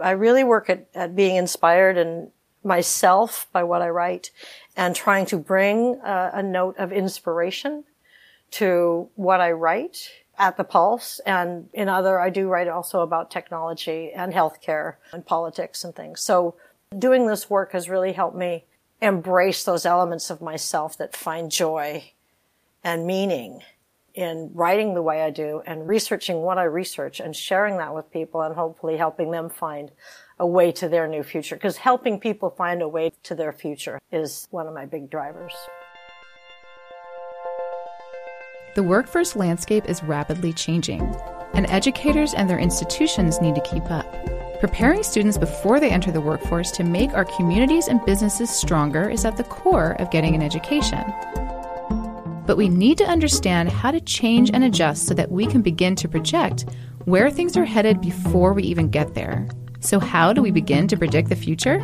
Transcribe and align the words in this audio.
I 0.00 0.12
really 0.12 0.44
work 0.44 0.70
at, 0.70 0.86
at 0.94 1.14
being 1.16 1.36
inspired 1.36 1.98
and 1.98 2.30
myself 2.64 3.46
by 3.52 3.62
what 3.62 3.82
I 3.82 3.88
write 3.88 4.30
and 4.76 4.94
trying 4.94 5.26
to 5.26 5.38
bring 5.38 6.00
a, 6.04 6.30
a 6.34 6.42
note 6.42 6.76
of 6.78 6.92
inspiration 6.92 7.84
to 8.52 9.08
what 9.14 9.40
I 9.40 9.52
write 9.52 10.10
at 10.38 10.56
the 10.56 10.64
Pulse 10.64 11.20
and 11.26 11.68
in 11.72 11.88
other, 11.88 12.20
I 12.20 12.30
do 12.30 12.48
write 12.48 12.68
also 12.68 13.00
about 13.00 13.30
technology 13.30 14.12
and 14.12 14.32
healthcare 14.32 14.94
and 15.12 15.26
politics 15.26 15.82
and 15.82 15.94
things. 15.94 16.20
So 16.20 16.54
doing 16.96 17.26
this 17.26 17.50
work 17.50 17.72
has 17.72 17.88
really 17.88 18.12
helped 18.12 18.36
me 18.36 18.64
embrace 19.02 19.64
those 19.64 19.84
elements 19.84 20.30
of 20.30 20.40
myself 20.40 20.96
that 20.98 21.16
find 21.16 21.50
joy 21.50 22.12
and 22.84 23.06
meaning 23.06 23.62
in 24.18 24.50
writing 24.52 24.94
the 24.94 25.00
way 25.00 25.22
I 25.22 25.30
do 25.30 25.62
and 25.64 25.86
researching 25.86 26.38
what 26.38 26.58
I 26.58 26.64
research 26.64 27.20
and 27.20 27.36
sharing 27.36 27.76
that 27.76 27.94
with 27.94 28.10
people 28.10 28.40
and 28.40 28.52
hopefully 28.52 28.96
helping 28.96 29.30
them 29.30 29.48
find 29.48 29.92
a 30.40 30.46
way 30.46 30.72
to 30.72 30.88
their 30.88 31.06
new 31.06 31.22
future. 31.22 31.54
Because 31.54 31.76
helping 31.76 32.18
people 32.18 32.50
find 32.50 32.82
a 32.82 32.88
way 32.88 33.12
to 33.22 33.36
their 33.36 33.52
future 33.52 34.00
is 34.10 34.48
one 34.50 34.66
of 34.66 34.74
my 34.74 34.86
big 34.86 35.08
drivers. 35.08 35.54
The 38.74 38.82
workforce 38.82 39.36
landscape 39.36 39.84
is 39.88 40.02
rapidly 40.02 40.52
changing, 40.52 41.02
and 41.54 41.66
educators 41.70 42.34
and 42.34 42.50
their 42.50 42.58
institutions 42.58 43.40
need 43.40 43.54
to 43.54 43.60
keep 43.60 43.88
up. 43.88 44.12
Preparing 44.58 45.04
students 45.04 45.38
before 45.38 45.78
they 45.78 45.90
enter 45.90 46.10
the 46.10 46.20
workforce 46.20 46.72
to 46.72 46.82
make 46.82 47.12
our 47.12 47.24
communities 47.24 47.86
and 47.86 48.04
businesses 48.04 48.50
stronger 48.50 49.08
is 49.08 49.24
at 49.24 49.36
the 49.36 49.44
core 49.44 49.92
of 50.00 50.10
getting 50.10 50.34
an 50.34 50.42
education. 50.42 51.04
But 52.48 52.56
we 52.56 52.70
need 52.70 52.96
to 52.96 53.04
understand 53.04 53.68
how 53.68 53.90
to 53.90 54.00
change 54.00 54.50
and 54.54 54.64
adjust 54.64 55.06
so 55.06 55.12
that 55.12 55.30
we 55.30 55.46
can 55.46 55.60
begin 55.60 55.94
to 55.96 56.08
project 56.08 56.64
where 57.04 57.30
things 57.30 57.58
are 57.58 57.66
headed 57.66 58.00
before 58.00 58.54
we 58.54 58.62
even 58.62 58.88
get 58.88 59.12
there. 59.12 59.46
So, 59.80 60.00
how 60.00 60.32
do 60.32 60.40
we 60.40 60.50
begin 60.50 60.88
to 60.88 60.96
predict 60.96 61.28
the 61.28 61.36
future? 61.36 61.78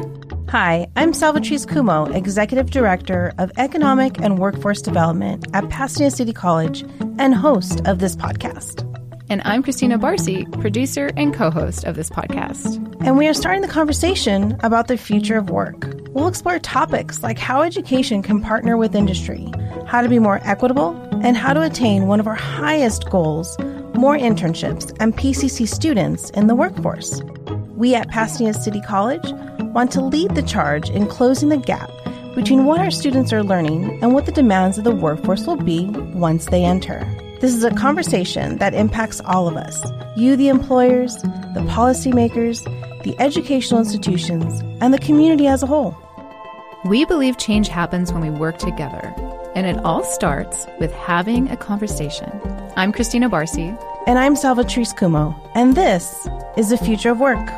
Hi, 0.48 0.87
I'm 0.96 1.12
Salvatrice 1.12 1.66
Cummo, 1.66 2.15
Executive 2.15 2.70
Director 2.70 3.35
of 3.37 3.52
Economic 3.59 4.18
and 4.23 4.38
Workforce 4.38 4.80
Development 4.80 5.46
at 5.52 5.68
Pasadena 5.68 6.10
City 6.10 6.32
College 6.32 6.82
and 7.18 7.35
host 7.35 7.87
of 7.87 7.98
this 7.98 8.16
podcast. 8.16 8.90
And 9.29 9.42
I'm 9.45 9.62
Christina 9.62 9.98
Barcy, 9.98 10.46
producer 10.46 11.10
and 11.15 11.35
co 11.35 11.51
host 11.51 11.85
of 11.85 11.95
this 11.95 12.09
podcast. 12.09 12.76
And 13.07 13.18
we 13.18 13.29
are 13.29 13.35
starting 13.35 13.60
the 13.60 13.68
conversation 13.68 14.59
about 14.62 14.88
the 14.88 14.96
future 14.96 15.37
of 15.37 15.51
work. 15.51 16.04
We'll 16.15 16.29
explore 16.29 16.60
topics 16.60 17.24
like 17.24 17.40
how 17.40 17.62
education 17.62 18.23
can 18.23 18.40
partner 18.40 18.76
with 18.76 18.95
industry, 18.95 19.51
how 19.84 20.01
to 20.01 20.09
be 20.09 20.20
more 20.20 20.40
equitable, 20.45 20.95
and 21.24 21.37
how 21.37 21.52
to 21.52 21.62
attain 21.62 22.07
one 22.07 22.20
of 22.20 22.29
our 22.29 22.37
highest 22.37 23.10
goals 23.10 23.59
more 23.95 24.16
internships 24.16 24.96
and 25.01 25.16
PCC 25.16 25.66
students 25.66 26.30
in 26.30 26.46
the 26.46 26.54
workforce. 26.54 27.20
We 27.76 27.96
at 27.96 28.10
Pasadena 28.10 28.54
City 28.54 28.80
College 28.80 29.29
want 29.73 29.90
to 29.92 30.01
lead 30.01 30.37
the 30.37 30.42
charge 30.42 30.88
in 30.88 31.09
closing 31.09 31.48
the 31.48 31.57
gap 31.57 31.90
between 32.37 32.65
what 32.65 32.79
our 32.79 32.92
students 32.92 33.32
are 33.32 33.42
learning 33.42 34.01
and 34.01 34.15
what 34.15 34.26
the 34.26 34.32
demands 34.32 34.79
of 34.79 34.85
the 34.85 34.95
workforce 34.95 35.48
will 35.48 35.57
be 35.57 35.87
once 36.15 36.46
they 36.46 36.65
enter. 36.65 37.04
This 37.40 37.54
is 37.54 37.65
a 37.65 37.74
conversation 37.74 38.59
that 38.59 38.73
impacts 38.73 39.20
all 39.23 39.48
of 39.48 39.57
us 39.57 39.82
you, 40.16 40.37
the 40.37 40.46
employers, 40.46 41.16
the 41.16 41.65
policymakers, 41.70 42.62
the 43.02 43.20
educational 43.20 43.80
institutions, 43.80 44.60
and 44.80 44.95
the 44.95 44.98
community 44.98 45.48
as 45.48 45.65
a 45.65 45.66
whole. 45.66 45.96
We 46.85 47.07
believe 47.07 47.38
change 47.38 47.68
happens 47.68 48.13
when 48.13 48.21
we 48.21 48.29
work 48.29 48.59
together, 48.59 49.15
and 49.54 49.66
it 49.66 49.82
all 49.87 50.04
starts 50.04 50.66
with 50.79 50.93
having 50.93 51.49
a 51.49 51.57
conversation. 51.57 52.30
I'm 52.76 52.93
Christina 52.93 53.30
Barcy. 53.30 53.74
And 54.07 54.18
I'm 54.18 54.35
Salvatrice 54.35 54.95
Cummo, 54.95 55.35
and 55.54 55.74
this 55.74 56.29
is 56.59 56.68
the 56.68 56.76
future 56.76 57.13
of 57.13 57.21
work. 57.21 57.49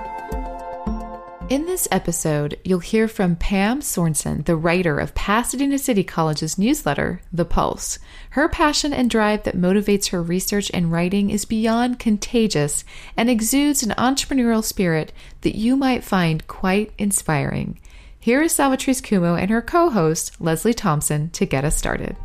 In 1.50 1.66
this 1.66 1.88
episode, 1.90 2.56
you'll 2.62 2.78
hear 2.78 3.08
from 3.08 3.34
Pam 3.34 3.80
Sornson, 3.80 4.44
the 4.44 4.54
writer 4.54 5.00
of 5.00 5.14
Pasadena 5.16 5.78
City 5.78 6.04
College's 6.04 6.56
newsletter, 6.56 7.20
The 7.32 7.44
Pulse. 7.44 7.98
Her 8.30 8.48
passion 8.48 8.92
and 8.92 9.10
drive 9.10 9.42
that 9.42 9.56
motivates 9.56 10.10
her 10.10 10.22
research 10.22 10.70
and 10.72 10.92
writing 10.92 11.30
is 11.30 11.44
beyond 11.44 11.98
contagious 11.98 12.84
and 13.16 13.28
exudes 13.28 13.82
an 13.82 13.90
entrepreneurial 13.98 14.62
spirit 14.62 15.12
that 15.40 15.56
you 15.56 15.76
might 15.76 16.04
find 16.04 16.46
quite 16.46 16.92
inspiring. 16.96 17.80
Here 18.26 18.42
is 18.42 18.52
Salvatrice 18.52 19.00
Cummo 19.00 19.40
and 19.40 19.52
her 19.52 19.62
co 19.62 19.88
host, 19.88 20.40
Leslie 20.40 20.74
Thompson, 20.74 21.30
to 21.30 21.46
get 21.46 21.64
us 21.64 21.76
started. 21.76 22.16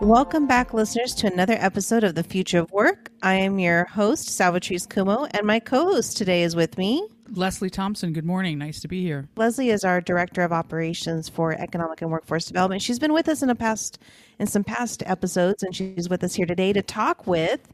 Welcome 0.00 0.46
back, 0.46 0.72
listeners, 0.72 1.14
to 1.16 1.30
another 1.30 1.52
episode 1.58 2.02
of 2.02 2.14
The 2.14 2.22
Future 2.22 2.60
of 2.60 2.72
Work. 2.72 3.10
I 3.22 3.34
am 3.34 3.58
your 3.58 3.84
host, 3.84 4.28
Salvatrice 4.28 4.88
Cummo, 4.88 5.28
and 5.34 5.46
my 5.46 5.60
co 5.60 5.84
host 5.84 6.16
today 6.16 6.44
is 6.44 6.56
with 6.56 6.78
me. 6.78 7.06
Leslie 7.32 7.68
Thompson, 7.68 8.14
good 8.14 8.24
morning. 8.24 8.56
Nice 8.56 8.80
to 8.80 8.88
be 8.88 9.02
here. 9.02 9.28
Leslie 9.36 9.68
is 9.68 9.84
our 9.84 10.00
Director 10.00 10.40
of 10.40 10.50
Operations 10.50 11.28
for 11.28 11.52
Economic 11.52 12.00
and 12.00 12.10
Workforce 12.10 12.46
Development. 12.46 12.80
She's 12.80 12.98
been 12.98 13.12
with 13.12 13.28
us 13.28 13.42
in 13.42 13.50
a 13.50 13.54
past 13.54 13.98
in 14.38 14.46
some 14.46 14.64
past 14.64 15.02
episodes, 15.04 15.62
and 15.62 15.76
she's 15.76 16.08
with 16.08 16.24
us 16.24 16.34
here 16.34 16.46
today 16.46 16.72
to 16.72 16.80
talk 16.80 17.26
with 17.26 17.68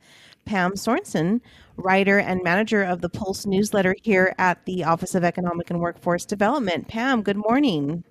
Pam 0.50 0.72
Sornson, 0.72 1.40
writer 1.76 2.18
and 2.18 2.42
manager 2.42 2.82
of 2.82 3.02
the 3.02 3.08
Pulse 3.08 3.46
newsletter 3.46 3.94
here 4.02 4.34
at 4.36 4.64
the 4.64 4.82
Office 4.82 5.14
of 5.14 5.22
Economic 5.22 5.70
and 5.70 5.78
Workforce 5.78 6.24
Development. 6.24 6.88
Pam, 6.88 7.22
good 7.22 7.36
morning. 7.36 8.02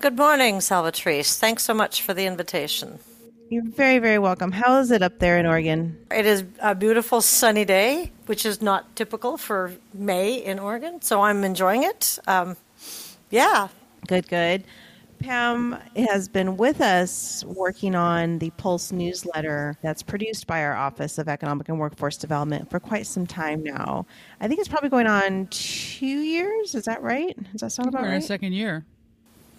Good 0.00 0.16
morning, 0.16 0.56
Salvatrice. 0.56 1.38
Thanks 1.38 1.62
so 1.62 1.72
much 1.72 2.02
for 2.02 2.12
the 2.12 2.26
invitation. 2.26 2.98
You're 3.50 3.62
very, 3.62 4.00
very 4.00 4.18
welcome. 4.18 4.50
How 4.50 4.80
is 4.80 4.90
it 4.90 5.00
up 5.00 5.20
there 5.20 5.38
in 5.38 5.46
Oregon? 5.46 5.96
It 6.10 6.26
is 6.26 6.42
a 6.60 6.74
beautiful 6.74 7.20
sunny 7.20 7.64
day, 7.64 8.10
which 8.26 8.44
is 8.44 8.60
not 8.60 8.96
typical 8.96 9.36
for 9.36 9.72
May 9.94 10.34
in 10.34 10.58
Oregon, 10.58 11.00
so 11.02 11.22
I'm 11.22 11.44
enjoying 11.44 11.84
it. 11.84 12.18
Um, 12.26 12.56
yeah. 13.30 13.68
Good, 14.08 14.26
good. 14.26 14.64
Pam 15.20 15.76
has 15.96 16.28
been 16.28 16.56
with 16.56 16.80
us 16.80 17.44
working 17.44 17.94
on 17.94 18.38
the 18.38 18.50
Pulse 18.50 18.90
newsletter 18.90 19.76
that's 19.82 20.02
produced 20.02 20.46
by 20.46 20.62
our 20.64 20.74
Office 20.74 21.18
of 21.18 21.28
Economic 21.28 21.68
and 21.68 21.78
Workforce 21.78 22.16
Development 22.16 22.68
for 22.70 22.80
quite 22.80 23.06
some 23.06 23.26
time 23.26 23.62
now. 23.62 24.06
I 24.40 24.48
think 24.48 24.60
it's 24.60 24.68
probably 24.68 24.88
going 24.88 25.06
on 25.06 25.46
two 25.50 26.06
years. 26.06 26.74
Is 26.74 26.86
that 26.86 27.02
right? 27.02 27.36
Does 27.52 27.60
that 27.60 27.70
sound 27.72 27.88
about 27.88 28.02
We're 28.02 28.08
right? 28.08 28.14
in 28.16 28.22
second 28.22 28.54
year. 28.54 28.84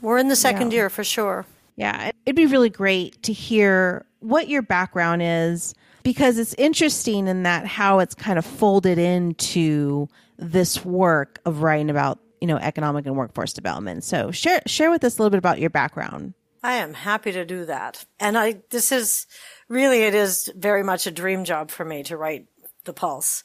We're 0.02 0.18
in 0.18 0.28
the 0.30 0.36
second 0.36 0.72
Yeah. 0.72 0.78
year 0.78 0.90
for 0.90 1.04
sure. 1.04 1.46
Yeah, 1.76 2.12
it'd 2.26 2.36
be 2.36 2.48
really 2.48 2.70
great 2.70 3.22
to 3.24 3.34
hear 3.34 4.06
what 4.20 4.50
your 4.50 4.62
background 4.62 5.22
is 5.24 5.74
because 6.04 6.38
it's 6.38 6.54
interesting 6.56 7.28
in 7.28 7.44
that 7.44 7.66
how 7.66 8.00
it's 8.00 8.16
kind 8.16 8.38
of 8.40 8.46
folded 8.46 8.98
into 8.98 10.08
this 10.38 10.84
work 10.84 11.40
of 11.46 11.62
writing 11.62 11.90
about, 11.92 12.20
you 12.42 12.48
know, 12.48 12.58
economic 12.58 13.06
and 13.06 13.16
workforce 13.16 13.54
development. 13.54 14.04
So 14.04 14.32
share 14.32 14.62
share 14.66 14.92
with 14.92 15.04
us 15.04 15.18
a 15.18 15.22
little 15.22 15.30
bit 15.30 15.38
about 15.38 15.60
your 15.60 15.70
background. 15.70 16.34
I 16.64 16.74
am 16.74 16.94
happy 16.94 17.32
to 17.32 17.46
do 17.46 17.66
that. 17.66 18.06
And 18.20 18.38
I, 18.38 18.62
this 18.70 18.92
is 18.92 19.26
really, 19.68 20.04
it 20.04 20.14
is 20.14 20.52
very 20.56 20.84
much 20.84 21.08
a 21.08 21.12
dream 21.12 21.44
job 21.44 21.72
for 21.72 21.84
me 21.84 22.04
to 22.04 22.18
write 22.18 22.48
The 22.86 22.94
Pulse. 22.94 23.44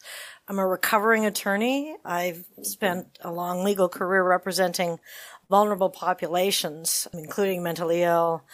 I'm 0.49 0.59
a 0.59 0.67
recovering 0.67 1.25
attorney. 1.25 1.97
I've 2.05 2.45
spent 2.63 3.19
a 3.23 3.33
long 3.33 3.65
legal 3.65 3.89
career 3.89 4.23
representing 4.23 4.99
vulnerable 5.49 5.89
populations, 5.89 7.09
including 7.13 7.63
mentally 7.63 8.03
ill, 8.03 8.45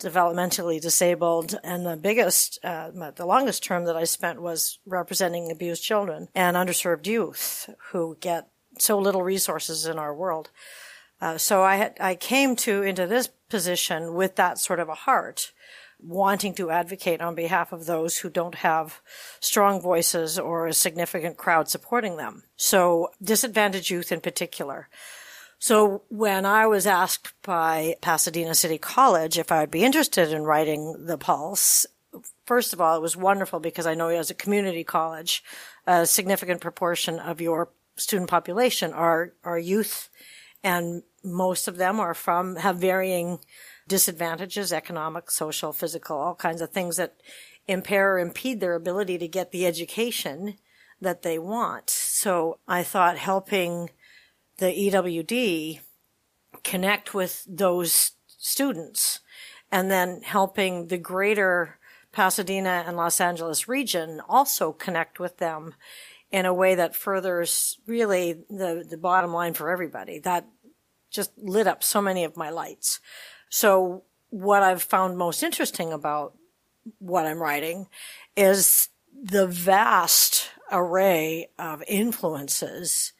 developmentally 0.00 0.80
disabled, 0.80 1.58
and 1.64 1.86
the 1.86 1.96
biggest, 1.96 2.58
uh, 2.62 2.90
the 3.16 3.26
longest 3.26 3.64
term 3.64 3.84
that 3.86 3.96
I 3.96 4.04
spent 4.04 4.42
was 4.42 4.78
representing 4.86 5.50
abused 5.50 5.82
children 5.82 6.28
and 6.34 6.56
underserved 6.56 7.06
youth 7.06 7.70
who 7.90 8.16
get 8.20 8.48
so 8.80 8.98
little 8.98 9.22
resources 9.22 9.86
in 9.86 9.98
our 9.98 10.14
world. 10.14 10.50
Uh, 11.20 11.36
so 11.36 11.62
I 11.62 11.76
had, 11.76 11.96
I 12.00 12.14
came 12.14 12.56
to 12.56 12.82
into 12.82 13.06
this 13.06 13.28
position 13.48 14.14
with 14.14 14.36
that 14.36 14.58
sort 14.58 14.80
of 14.80 14.88
a 14.88 14.94
heart, 14.94 15.52
wanting 15.98 16.54
to 16.54 16.70
advocate 16.70 17.20
on 17.20 17.34
behalf 17.34 17.72
of 17.72 17.84
those 17.84 18.18
who 18.18 18.30
don't 18.30 18.54
have 18.56 19.00
strong 19.38 19.80
voices 19.80 20.38
or 20.38 20.66
a 20.66 20.72
significant 20.72 21.36
crowd 21.36 21.68
supporting 21.68 22.16
them. 22.16 22.44
So 22.56 23.10
disadvantaged 23.22 23.90
youth 23.90 24.10
in 24.10 24.20
particular. 24.20 24.88
So 25.58 26.02
when 26.08 26.46
I 26.46 26.66
was 26.66 26.86
asked 26.86 27.34
by 27.42 27.96
Pasadena 28.00 28.54
City 28.54 28.78
College 28.78 29.38
if 29.38 29.52
I 29.52 29.60
would 29.60 29.70
be 29.70 29.84
interested 29.84 30.32
in 30.32 30.44
writing 30.44 31.04
the 31.04 31.18
Pulse, 31.18 31.86
first 32.46 32.72
of 32.72 32.80
all, 32.80 32.96
it 32.96 33.02
was 33.02 33.16
wonderful 33.16 33.60
because 33.60 33.86
I 33.86 33.94
know 33.94 34.08
as 34.08 34.30
a 34.30 34.34
community 34.34 34.84
college, 34.84 35.44
a 35.86 36.06
significant 36.06 36.62
proportion 36.62 37.18
of 37.18 37.42
your 37.42 37.68
student 38.00 38.30
population 38.30 38.92
are, 38.92 39.34
are 39.44 39.58
youth 39.58 40.08
and 40.62 41.02
most 41.22 41.68
of 41.68 41.76
them 41.76 42.00
are 42.00 42.14
from, 42.14 42.56
have 42.56 42.76
varying 42.76 43.38
disadvantages, 43.88 44.72
economic, 44.72 45.30
social, 45.30 45.72
physical, 45.72 46.16
all 46.16 46.34
kinds 46.34 46.62
of 46.62 46.70
things 46.70 46.96
that 46.96 47.20
impair 47.66 48.14
or 48.14 48.18
impede 48.18 48.60
their 48.60 48.74
ability 48.74 49.18
to 49.18 49.28
get 49.28 49.52
the 49.52 49.66
education 49.66 50.54
that 51.00 51.22
they 51.22 51.38
want. 51.38 51.90
So 51.90 52.58
I 52.68 52.82
thought 52.82 53.18
helping 53.18 53.90
the 54.58 54.66
EWD 54.66 55.80
connect 56.62 57.14
with 57.14 57.44
those 57.48 58.12
students 58.26 59.20
and 59.72 59.90
then 59.90 60.22
helping 60.22 60.88
the 60.88 60.98
greater 60.98 61.78
Pasadena 62.12 62.84
and 62.86 62.96
Los 62.96 63.20
Angeles 63.20 63.68
region 63.68 64.20
also 64.28 64.72
connect 64.72 65.20
with 65.20 65.38
them 65.38 65.74
in 66.30 66.46
a 66.46 66.54
way 66.54 66.76
that 66.76 66.94
furthers 66.94 67.78
really 67.86 68.32
the, 68.48 68.86
the 68.88 68.96
bottom 68.96 69.32
line 69.32 69.54
for 69.54 69.70
everybody. 69.70 70.18
That 70.18 70.46
just 71.10 71.32
lit 71.36 71.66
up 71.66 71.82
so 71.82 72.00
many 72.00 72.24
of 72.24 72.36
my 72.36 72.50
lights. 72.50 73.00
So 73.48 74.04
what 74.30 74.62
I've 74.62 74.82
found 74.82 75.18
most 75.18 75.42
interesting 75.42 75.92
about 75.92 76.34
what 76.98 77.26
I'm 77.26 77.42
writing 77.42 77.88
is 78.36 78.88
the 79.22 79.46
vast 79.46 80.50
array 80.70 81.48
of 81.58 81.82
influences 81.88 83.12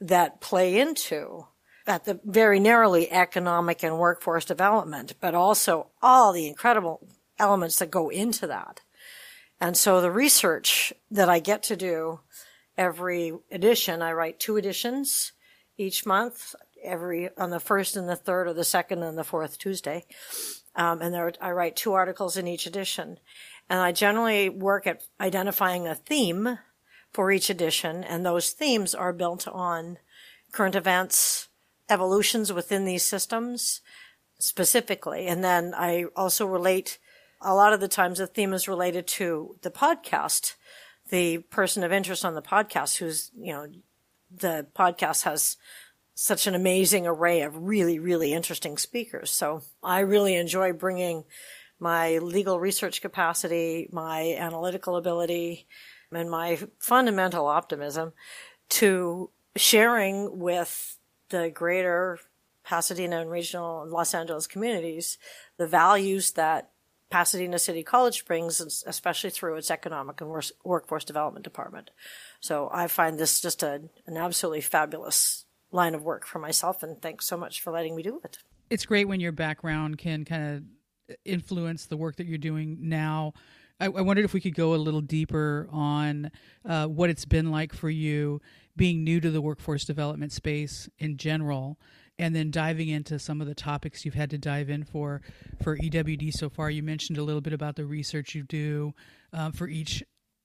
that 0.00 0.40
play 0.40 0.78
into 0.78 1.46
at 1.86 2.04
the 2.04 2.20
very 2.24 2.60
narrowly 2.60 3.10
economic 3.10 3.82
and 3.82 3.98
workforce 3.98 4.44
development, 4.44 5.14
but 5.20 5.34
also 5.34 5.86
all 6.02 6.32
the 6.32 6.46
incredible 6.46 7.00
elements 7.38 7.78
that 7.78 7.90
go 7.90 8.08
into 8.10 8.46
that. 8.46 8.80
And 9.60 9.76
so 9.76 10.00
the 10.00 10.10
research 10.10 10.92
that 11.10 11.28
I 11.28 11.38
get 11.38 11.62
to 11.64 11.76
do 11.76 12.20
every 12.78 13.32
edition, 13.50 14.00
I 14.00 14.12
write 14.12 14.40
two 14.40 14.56
editions 14.56 15.32
each 15.76 16.06
month, 16.06 16.54
every 16.82 17.28
on 17.36 17.50
the 17.50 17.60
first 17.60 17.96
and 17.96 18.08
the 18.08 18.16
third 18.16 18.46
or 18.46 18.54
the 18.54 18.64
second 18.64 19.02
and 19.02 19.18
the 19.18 19.24
fourth 19.24 19.58
Tuesday. 19.58 20.06
Um, 20.76 21.02
and 21.02 21.12
there, 21.12 21.32
I 21.40 21.50
write 21.50 21.76
two 21.76 21.92
articles 21.92 22.36
in 22.36 22.46
each 22.46 22.66
edition. 22.66 23.18
And 23.68 23.80
I 23.80 23.92
generally 23.92 24.48
work 24.48 24.86
at 24.86 25.02
identifying 25.20 25.86
a 25.86 25.94
theme 25.94 26.58
for 27.12 27.32
each 27.32 27.50
edition. 27.50 28.04
And 28.04 28.24
those 28.24 28.50
themes 28.50 28.94
are 28.94 29.12
built 29.12 29.48
on 29.48 29.98
current 30.52 30.76
events, 30.76 31.48
evolutions 31.90 32.52
within 32.52 32.84
these 32.84 33.02
systems 33.02 33.80
specifically. 34.38 35.26
And 35.26 35.42
then 35.42 35.74
I 35.76 36.04
also 36.14 36.46
relate 36.46 36.98
a 37.40 37.54
lot 37.54 37.72
of 37.72 37.80
the 37.80 37.88
times 37.88 38.18
the 38.18 38.26
theme 38.26 38.52
is 38.52 38.68
related 38.68 39.06
to 39.06 39.56
the 39.62 39.70
podcast, 39.70 40.54
the 41.08 41.38
person 41.38 41.82
of 41.82 41.92
interest 41.92 42.24
on 42.24 42.34
the 42.34 42.42
podcast 42.42 42.98
who's, 42.98 43.30
you 43.38 43.52
know, 43.52 43.66
the 44.30 44.66
podcast 44.74 45.24
has 45.24 45.56
such 46.14 46.46
an 46.46 46.54
amazing 46.54 47.06
array 47.06 47.42
of 47.42 47.56
really, 47.56 47.98
really 47.98 48.32
interesting 48.32 48.76
speakers. 48.76 49.30
So 49.30 49.62
I 49.82 50.00
really 50.00 50.34
enjoy 50.34 50.72
bringing 50.72 51.24
my 51.78 52.18
legal 52.18 52.58
research 52.58 53.00
capacity, 53.00 53.88
my 53.92 54.34
analytical 54.34 54.96
ability, 54.96 55.66
and 56.10 56.30
my 56.30 56.58
fundamental 56.78 57.46
optimism 57.46 58.12
to 58.70 59.30
sharing 59.56 60.38
with 60.38 60.98
the 61.28 61.50
greater 61.50 62.18
Pasadena 62.64 63.20
and 63.20 63.30
regional 63.30 63.86
Los 63.88 64.12
Angeles 64.12 64.46
communities 64.46 65.18
the 65.56 65.66
values 65.66 66.32
that 66.32 66.70
Pasadena 67.10 67.58
City 67.58 67.82
College 67.82 68.18
Springs, 68.18 68.84
especially 68.86 69.30
through 69.30 69.56
its 69.56 69.70
economic 69.70 70.20
and 70.20 70.30
workforce 70.64 71.04
development 71.04 71.44
department. 71.44 71.90
So 72.40 72.68
I 72.72 72.86
find 72.86 73.18
this 73.18 73.40
just 73.40 73.62
a, 73.62 73.82
an 74.06 74.16
absolutely 74.16 74.60
fabulous 74.60 75.44
line 75.70 75.94
of 75.94 76.02
work 76.02 76.26
for 76.26 76.38
myself, 76.38 76.82
and 76.82 77.00
thanks 77.00 77.26
so 77.26 77.36
much 77.36 77.60
for 77.60 77.70
letting 77.72 77.96
me 77.96 78.02
do 78.02 78.20
it. 78.24 78.38
It's 78.70 78.84
great 78.84 79.08
when 79.08 79.20
your 79.20 79.32
background 79.32 79.98
can 79.98 80.24
kind 80.24 80.56
of 80.56 81.16
influence 81.24 81.86
the 81.86 81.96
work 81.96 82.16
that 82.16 82.26
you're 82.26 82.38
doing 82.38 82.76
now. 82.82 83.32
I, 83.80 83.86
I 83.86 84.00
wondered 84.02 84.24
if 84.24 84.34
we 84.34 84.40
could 84.40 84.54
go 84.54 84.74
a 84.74 84.76
little 84.76 85.00
deeper 85.00 85.68
on 85.70 86.30
uh, 86.64 86.86
what 86.86 87.10
it's 87.10 87.24
been 87.24 87.50
like 87.50 87.72
for 87.72 87.88
you 87.88 88.40
being 88.76 89.02
new 89.02 89.20
to 89.20 89.30
the 89.30 89.40
workforce 89.40 89.84
development 89.84 90.32
space 90.32 90.88
in 90.98 91.16
general 91.16 91.78
and 92.18 92.34
then 92.34 92.50
diving 92.50 92.88
into 92.88 93.18
some 93.18 93.40
of 93.40 93.46
the 93.46 93.54
topics 93.54 94.04
you've 94.04 94.14
had 94.14 94.30
to 94.30 94.38
dive 94.38 94.68
in 94.68 94.84
for 94.84 95.22
for 95.62 95.76
EWD 95.76 96.32
so 96.32 96.48
far. 96.48 96.70
You 96.70 96.82
mentioned 96.82 97.18
a 97.18 97.22
little 97.22 97.40
bit 97.40 97.52
about 97.52 97.76
the 97.76 97.84
research 97.84 98.34
you 98.34 98.42
do 98.42 98.94
uh, 99.32 99.50
for 99.50 99.68
each 99.68 100.02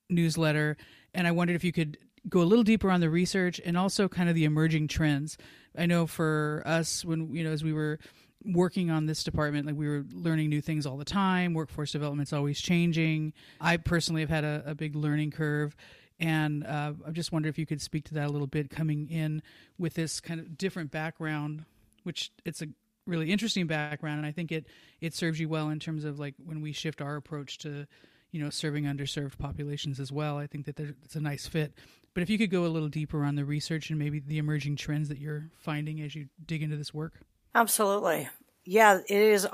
newsletter, 0.09 0.77
and 1.13 1.27
I 1.27 1.31
wondered 1.31 1.55
if 1.55 1.63
you 1.63 1.71
could 1.71 1.97
go 2.29 2.41
a 2.41 2.43
little 2.43 2.63
deeper 2.63 2.89
on 2.89 3.01
the 3.01 3.09
research 3.09 3.59
and 3.65 3.77
also 3.77 4.07
kind 4.07 4.29
of 4.29 4.35
the 4.35 4.45
emerging 4.45 4.87
trends. 4.87 5.37
I 5.77 5.85
know 5.85 6.07
for 6.07 6.63
us, 6.65 7.03
when 7.03 7.33
you 7.33 7.43
know, 7.43 7.51
as 7.51 7.63
we 7.63 7.73
were 7.73 7.99
working 8.45 8.91
on 8.91 9.05
this 9.05 9.23
department, 9.23 9.65
like 9.65 9.75
we 9.75 9.87
were 9.87 10.03
learning 10.11 10.49
new 10.49 10.61
things 10.61 10.85
all 10.85 10.97
the 10.97 11.05
time. 11.05 11.53
Workforce 11.53 11.91
development's 11.91 12.33
always 12.33 12.59
changing. 12.59 13.33
I 13.59 13.77
personally 13.77 14.21
have 14.21 14.29
had 14.29 14.43
a, 14.43 14.63
a 14.67 14.75
big 14.75 14.95
learning 14.95 15.31
curve. 15.31 15.75
And 16.19 16.65
uh, 16.65 16.93
I 17.07 17.11
just 17.11 17.31
wonder 17.31 17.49
if 17.49 17.57
you 17.57 17.65
could 17.65 17.81
speak 17.81 18.05
to 18.05 18.13
that 18.15 18.27
a 18.27 18.31
little 18.31 18.47
bit, 18.47 18.69
coming 18.69 19.09
in 19.09 19.41
with 19.77 19.95
this 19.95 20.19
kind 20.19 20.39
of 20.39 20.57
different 20.57 20.91
background, 20.91 21.65
which 22.03 22.31
it's 22.45 22.61
a 22.61 22.67
really 23.05 23.31
interesting 23.31 23.67
background, 23.67 24.19
and 24.19 24.25
I 24.25 24.31
think 24.31 24.51
it 24.51 24.67
it 25.01 25.13
serves 25.13 25.39
you 25.39 25.49
well 25.49 25.69
in 25.69 25.79
terms 25.79 26.05
of 26.05 26.19
like 26.19 26.35
when 26.43 26.61
we 26.61 26.71
shift 26.71 27.01
our 27.01 27.15
approach 27.15 27.57
to, 27.59 27.85
you 28.31 28.41
know, 28.41 28.49
serving 28.49 28.85
underserved 28.85 29.37
populations 29.37 29.99
as 29.99 30.11
well. 30.11 30.37
I 30.37 30.47
think 30.47 30.65
that 30.65 30.79
it's 30.79 31.15
a 31.15 31.21
nice 31.21 31.47
fit. 31.47 31.73
But 32.13 32.21
if 32.21 32.29
you 32.29 32.37
could 32.37 32.51
go 32.51 32.65
a 32.65 32.67
little 32.67 32.89
deeper 32.89 33.23
on 33.23 33.35
the 33.35 33.43
research 33.43 33.89
and 33.89 33.97
maybe 33.97 34.19
the 34.19 34.37
emerging 34.37 34.75
trends 34.75 35.09
that 35.09 35.17
you're 35.17 35.49
finding 35.57 36.01
as 36.01 36.15
you 36.15 36.27
dig 36.45 36.61
into 36.61 36.77
this 36.77 36.93
work. 36.93 37.13
Absolutely. 37.55 38.29
Yeah, 38.65 38.99
it 39.09 39.21
is 39.21 39.47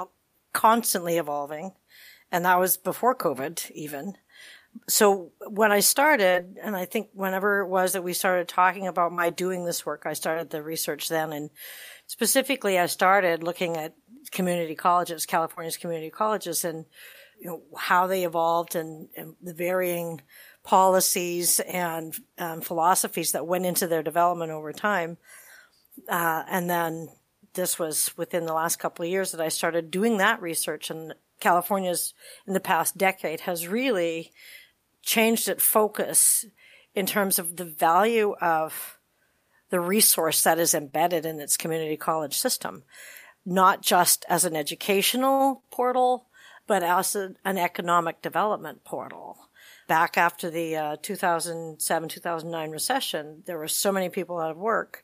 constantly 0.53 1.17
evolving. 1.17 1.71
And 2.31 2.45
that 2.45 2.59
was 2.59 2.77
before 2.77 3.15
COVID 3.15 3.71
even 3.71 4.15
so 4.87 5.31
when 5.47 5.71
I 5.71 5.81
started, 5.81 6.57
and 6.61 6.75
I 6.75 6.85
think 6.85 7.09
whenever 7.13 7.59
it 7.59 7.67
was 7.67 7.93
that 7.93 8.03
we 8.03 8.13
started 8.13 8.47
talking 8.47 8.87
about 8.87 9.11
my 9.11 9.29
doing 9.29 9.65
this 9.65 9.85
work, 9.85 10.03
I 10.05 10.13
started 10.13 10.49
the 10.49 10.63
research 10.63 11.09
then. 11.09 11.31
And 11.31 11.49
specifically, 12.07 12.79
I 12.79 12.87
started 12.87 13.43
looking 13.43 13.77
at 13.77 13.93
community 14.31 14.75
colleges, 14.75 15.25
California's 15.25 15.77
community 15.77 16.09
colleges, 16.09 16.65
and 16.65 16.85
you 17.39 17.47
know 17.47 17.61
how 17.77 18.07
they 18.07 18.25
evolved 18.25 18.75
and, 18.75 19.09
and 19.15 19.35
the 19.41 19.53
varying 19.53 20.21
policies 20.63 21.59
and 21.61 22.15
um, 22.37 22.61
philosophies 22.61 23.31
that 23.31 23.47
went 23.47 23.65
into 23.65 23.87
their 23.87 24.03
development 24.03 24.51
over 24.51 24.73
time. 24.73 25.17
Uh, 26.07 26.43
and 26.49 26.69
then 26.69 27.09
this 27.53 27.79
was 27.79 28.11
within 28.17 28.45
the 28.45 28.53
last 28.53 28.77
couple 28.77 29.03
of 29.03 29.11
years 29.11 29.31
that 29.31 29.41
I 29.41 29.49
started 29.49 29.91
doing 29.91 30.17
that 30.17 30.41
research, 30.41 30.89
and 30.89 31.13
California's 31.39 32.13
in 32.45 32.53
the 32.53 32.59
past 32.59 32.97
decade 32.97 33.41
has 33.41 33.67
really 33.67 34.31
changed 35.01 35.47
its 35.47 35.63
focus 35.63 36.45
in 36.93 37.05
terms 37.05 37.39
of 37.39 37.55
the 37.55 37.65
value 37.65 38.35
of 38.41 38.99
the 39.69 39.79
resource 39.79 40.41
that 40.43 40.59
is 40.59 40.73
embedded 40.73 41.25
in 41.25 41.39
its 41.39 41.57
community 41.57 41.95
college 41.95 42.37
system, 42.37 42.83
not 43.45 43.81
just 43.81 44.25
as 44.27 44.45
an 44.45 44.55
educational 44.55 45.63
portal, 45.71 46.27
but 46.67 46.83
as 46.83 47.15
a, 47.15 47.33
an 47.45 47.57
economic 47.57 48.21
development 48.21 48.83
portal. 48.83 49.37
Back 49.87 50.17
after 50.17 50.49
the 50.49 50.75
uh, 50.75 50.97
2007 51.01 52.09
2009 52.09 52.71
recession, 52.71 53.43
there 53.45 53.57
were 53.57 53.67
so 53.67 53.91
many 53.91 54.09
people 54.09 54.39
out 54.39 54.51
of 54.51 54.57
work, 54.57 55.03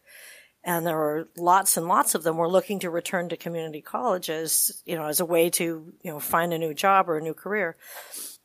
and 0.66 0.86
there 0.86 0.98
were 0.98 1.30
lots 1.38 1.78
and 1.78 1.88
lots 1.88 2.16
of 2.16 2.24
them 2.24 2.38
were 2.38 2.50
looking 2.50 2.80
to 2.80 2.90
return 2.90 3.30
to 3.30 3.38
community 3.38 3.82
colleges, 3.82 4.82
you 4.86 4.96
know, 4.96 5.06
as 5.06 5.20
a 5.20 5.26
way 5.26 5.50
to 5.52 5.94
you 6.02 6.12
know 6.12 6.20
find 6.20 6.52
a 6.52 6.58
new 6.58 6.74
job 6.74 7.08
or 7.08 7.18
a 7.18 7.22
new 7.22 7.36
career. 7.36 7.78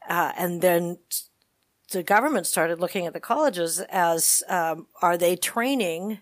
Uh, 0.09 0.33
and 0.37 0.61
then 0.61 0.99
the 1.93 2.03
government 2.03 2.47
started 2.47 2.79
looking 2.79 3.07
at 3.07 3.15
the 3.15 3.21
colleges 3.21 3.81
as 3.89 4.43
um, 4.49 4.87
are 5.01 5.17
they 5.17 5.35
training 5.35 6.19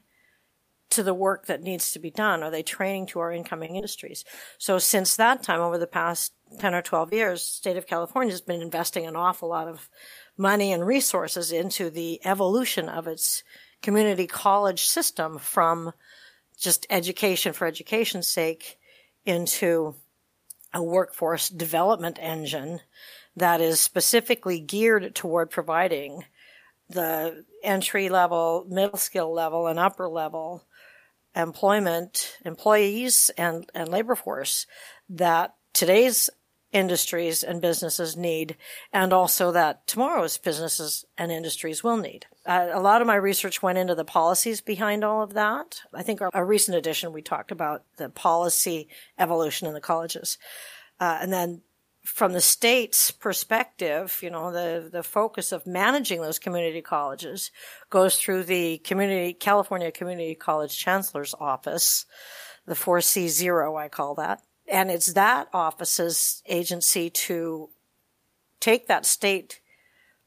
to 0.90 1.02
the 1.02 1.12
work 1.12 1.46
that 1.46 1.62
needs 1.62 1.92
to 1.92 1.98
be 1.98 2.10
done? 2.10 2.42
Are 2.42 2.50
they 2.50 2.62
training 2.62 3.06
to 3.06 3.18
our 3.18 3.32
incoming 3.32 3.76
industries? 3.76 4.24
So 4.56 4.78
since 4.78 5.16
that 5.16 5.42
time, 5.42 5.60
over 5.60 5.76
the 5.76 5.86
past 5.86 6.32
10 6.60 6.74
or 6.74 6.80
12 6.80 7.12
years, 7.12 7.42
state 7.42 7.76
of 7.76 7.86
California 7.86 8.32
has 8.32 8.40
been 8.40 8.62
investing 8.62 9.04
an 9.04 9.16
awful 9.16 9.50
lot 9.50 9.68
of 9.68 9.90
money 10.38 10.72
and 10.72 10.86
resources 10.86 11.52
into 11.52 11.90
the 11.90 12.24
evolution 12.24 12.88
of 12.88 13.06
its 13.06 13.42
community 13.82 14.26
college 14.26 14.84
system 14.86 15.38
from 15.38 15.92
just 16.58 16.86
education 16.90 17.52
for 17.52 17.66
education's 17.66 18.26
sake 18.26 18.78
into 19.24 19.94
a 20.74 20.82
workforce 20.82 21.48
development 21.48 22.18
engine 22.20 22.80
that 23.36 23.60
is 23.60 23.80
specifically 23.80 24.60
geared 24.60 25.14
toward 25.14 25.50
providing 25.50 26.24
the 26.90 27.44
entry 27.62 28.08
level, 28.08 28.66
middle 28.68 28.98
skill 28.98 29.32
level, 29.32 29.66
and 29.66 29.78
upper 29.78 30.08
level 30.08 30.64
employment, 31.36 32.36
employees, 32.44 33.30
and, 33.38 33.70
and 33.74 33.88
labor 33.88 34.16
force 34.16 34.66
that 35.08 35.54
today's 35.72 36.28
industries 36.72 37.42
and 37.42 37.62
businesses 37.62 38.16
need, 38.16 38.56
and 38.92 39.12
also 39.12 39.52
that 39.52 39.86
tomorrow's 39.86 40.36
businesses 40.38 41.04
and 41.16 41.32
industries 41.32 41.82
will 41.82 41.96
need. 41.96 42.26
Uh, 42.44 42.68
a 42.72 42.80
lot 42.80 43.00
of 43.00 43.06
my 43.06 43.14
research 43.14 43.62
went 43.62 43.78
into 43.78 43.94
the 43.94 44.04
policies 44.04 44.60
behind 44.60 45.04
all 45.04 45.22
of 45.22 45.34
that. 45.34 45.80
I 45.94 46.02
think 46.02 46.20
our, 46.20 46.44
recent 46.44 46.76
edition 46.76 47.12
we 47.12 47.22
talked 47.22 47.52
about 47.52 47.84
the 47.96 48.08
policy 48.08 48.88
evolution 49.18 49.66
in 49.68 49.74
the 49.74 49.80
colleges. 49.80 50.38
Uh, 51.00 51.18
and 51.20 51.32
then 51.32 51.62
from 52.04 52.32
the 52.32 52.40
state's 52.40 53.10
perspective, 53.10 54.18
you 54.22 54.30
know, 54.30 54.50
the, 54.50 54.88
the 54.90 55.02
focus 55.02 55.52
of 55.52 55.66
managing 55.66 56.22
those 56.22 56.38
community 56.38 56.80
colleges 56.80 57.50
goes 57.90 58.18
through 58.18 58.44
the 58.44 58.78
community, 58.78 59.34
California 59.34 59.92
Community 59.92 60.34
College 60.34 60.76
Chancellor's 60.76 61.34
Office, 61.38 62.06
the 62.66 62.74
4C0, 62.74 63.78
I 63.78 63.88
call 63.88 64.14
that. 64.16 64.42
And 64.70 64.90
it's 64.90 65.14
that 65.14 65.48
office's 65.52 66.42
agency 66.46 67.08
to 67.10 67.70
take 68.60 68.86
that 68.86 69.06
state 69.06 69.60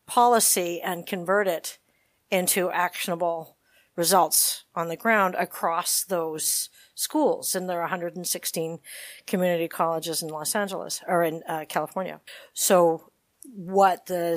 policy 0.07 0.81
and 0.81 1.05
convert 1.05 1.47
it 1.47 1.77
into 2.29 2.71
actionable 2.71 3.57
results 3.95 4.63
on 4.73 4.87
the 4.87 4.95
ground 4.95 5.35
across 5.37 6.03
those 6.03 6.69
schools. 6.95 7.55
And 7.55 7.69
there 7.69 7.77
are 7.77 7.83
116 7.83 8.79
community 9.27 9.67
colleges 9.67 10.23
in 10.23 10.29
Los 10.29 10.55
Angeles 10.55 11.01
or 11.07 11.23
in 11.23 11.43
uh, 11.47 11.65
California. 11.67 12.19
So 12.53 13.11
what 13.43 14.07
the 14.07 14.35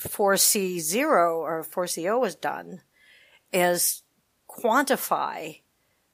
4C0 0.00 1.04
or 1.06 1.64
4CO 1.64 2.24
has 2.24 2.34
done 2.34 2.80
is 3.52 4.02
quantify 4.48 5.60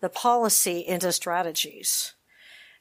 the 0.00 0.08
policy 0.08 0.80
into 0.80 1.12
strategies 1.12 2.14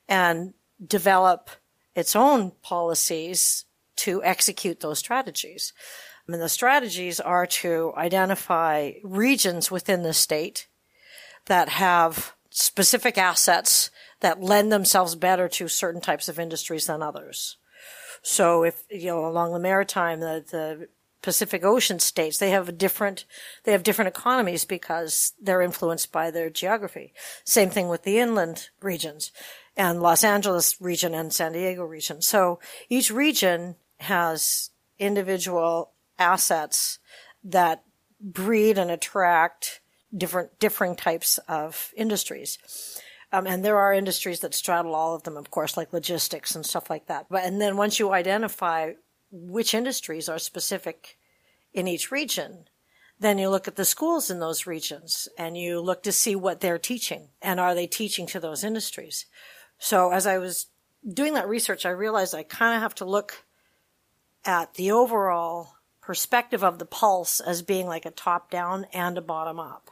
and 0.10 0.54
develop 0.86 1.52
its 1.96 2.16
own 2.16 2.52
policies 2.62 3.66
to 3.96 4.24
execute 4.24 4.80
those 4.80 5.00
strategies. 5.00 5.72
I 6.28 6.32
mean, 6.32 6.42
the 6.42 6.50
strategies 6.50 7.20
are 7.20 7.46
to 7.46 7.94
identify 7.96 8.94
regions 9.04 9.72
within 9.72 10.04
the 10.04 10.14
state 10.14 10.68
that 11.46 11.70
have 11.70 12.34
specific 12.50 13.18
assets 13.18 13.92
that 14.22 14.42
lend 14.42 14.72
themselves 14.72 15.16
better 15.16 15.48
to 15.48 15.68
certain 15.68 16.02
types 16.02 16.28
of 16.28 16.40
industries 16.40 16.88
than 16.88 17.02
others. 17.02 17.58
So 18.22 18.64
if, 18.64 18.84
you 18.90 19.08
know, 19.08 19.26
along 19.26 19.54
the 19.54 19.60
maritime, 19.60 20.20
the, 20.20 20.44
the 20.50 20.90
Pacific 21.22 21.64
Ocean 21.64 22.00
states, 22.00 22.38
they 22.38 22.50
have 22.50 22.70
a 22.70 22.74
different, 22.74 23.26
they 23.64 23.72
have 23.72 23.84
different 23.84 24.10
economies 24.10 24.66
because 24.66 25.34
they're 25.42 25.62
influenced 25.62 26.12
by 26.12 26.32
their 26.32 26.50
geography. 26.50 27.14
Same 27.44 27.70
thing 27.70 27.88
with 27.88 28.04
the 28.04 28.20
inland 28.20 28.70
regions 28.82 29.32
and 29.80 30.02
Los 30.02 30.26
Angeles 30.26 30.76
region 30.82 31.16
and 31.16 31.32
San 31.32 31.54
Diego 31.54 31.86
region. 31.86 32.22
So 32.22 32.60
each 32.90 33.10
region 33.10 33.78
has 34.02 34.72
individual 35.00 35.92
assets 36.20 37.00
that 37.46 37.84
breed 38.20 38.78
and 38.78 38.92
attract 38.92 39.80
different, 40.16 40.60
differing 40.60 40.98
types 40.98 41.38
of 41.48 41.94
industries. 41.96 42.58
Um, 43.32 43.48
and 43.48 43.64
there 43.64 43.78
are 43.78 43.94
industries 43.94 44.42
that 44.42 44.54
straddle 44.54 44.94
all 44.94 45.16
of 45.16 45.24
them, 45.24 45.38
of 45.38 45.50
course, 45.50 45.78
like 45.78 45.94
logistics 45.94 46.56
and 46.56 46.66
stuff 46.66 46.90
like 46.90 47.06
that. 47.06 47.28
But, 47.30 47.46
and 47.46 47.62
then 47.62 47.78
once 47.78 48.00
you 48.00 48.12
identify 48.12 48.94
which 49.32 49.74
industries 49.74 50.28
are 50.28 50.40
specific 50.40 51.18
in 51.74 51.88
each 51.88 52.12
region, 52.12 52.66
then 53.18 53.38
you 53.38 53.50
look 53.50 53.68
at 53.68 53.78
the 53.78 53.86
schools 53.86 54.30
in 54.30 54.40
those 54.40 54.68
regions 54.68 55.30
and 55.38 55.56
you 55.56 55.80
look 55.80 56.04
to 56.04 56.12
see 56.12 56.36
what 56.36 56.60
they're 56.60 56.78
teaching 56.78 57.30
and 57.42 57.62
are 57.62 57.76
they 57.76 57.88
teaching 57.88 58.26
to 58.28 58.42
those 58.42 58.66
industries. 58.66 59.26
So 59.80 60.12
as 60.12 60.28
I 60.28 60.38
was 60.38 60.68
doing 61.12 61.34
that 61.34 61.48
research, 61.48 61.86
I 61.86 61.90
realized 61.90 62.36
I 62.36 62.44
kind 62.44 62.76
of 62.76 62.82
have 62.82 62.96
to 62.96 63.06
look 63.06 63.46
at 64.46 64.76
the 64.76 64.92
overall 64.92 65.76
perspective 66.02 66.64
of 66.64 66.80
the 66.80 66.86
pulse 66.86 67.40
as 67.40 67.62
being 67.62 67.88
like 67.88 68.06
a 68.06 68.12
top 68.12 68.52
down 68.52 68.86
and 68.94 69.18
a 69.18 69.22
bottom 69.22 69.60
up. 69.60 69.92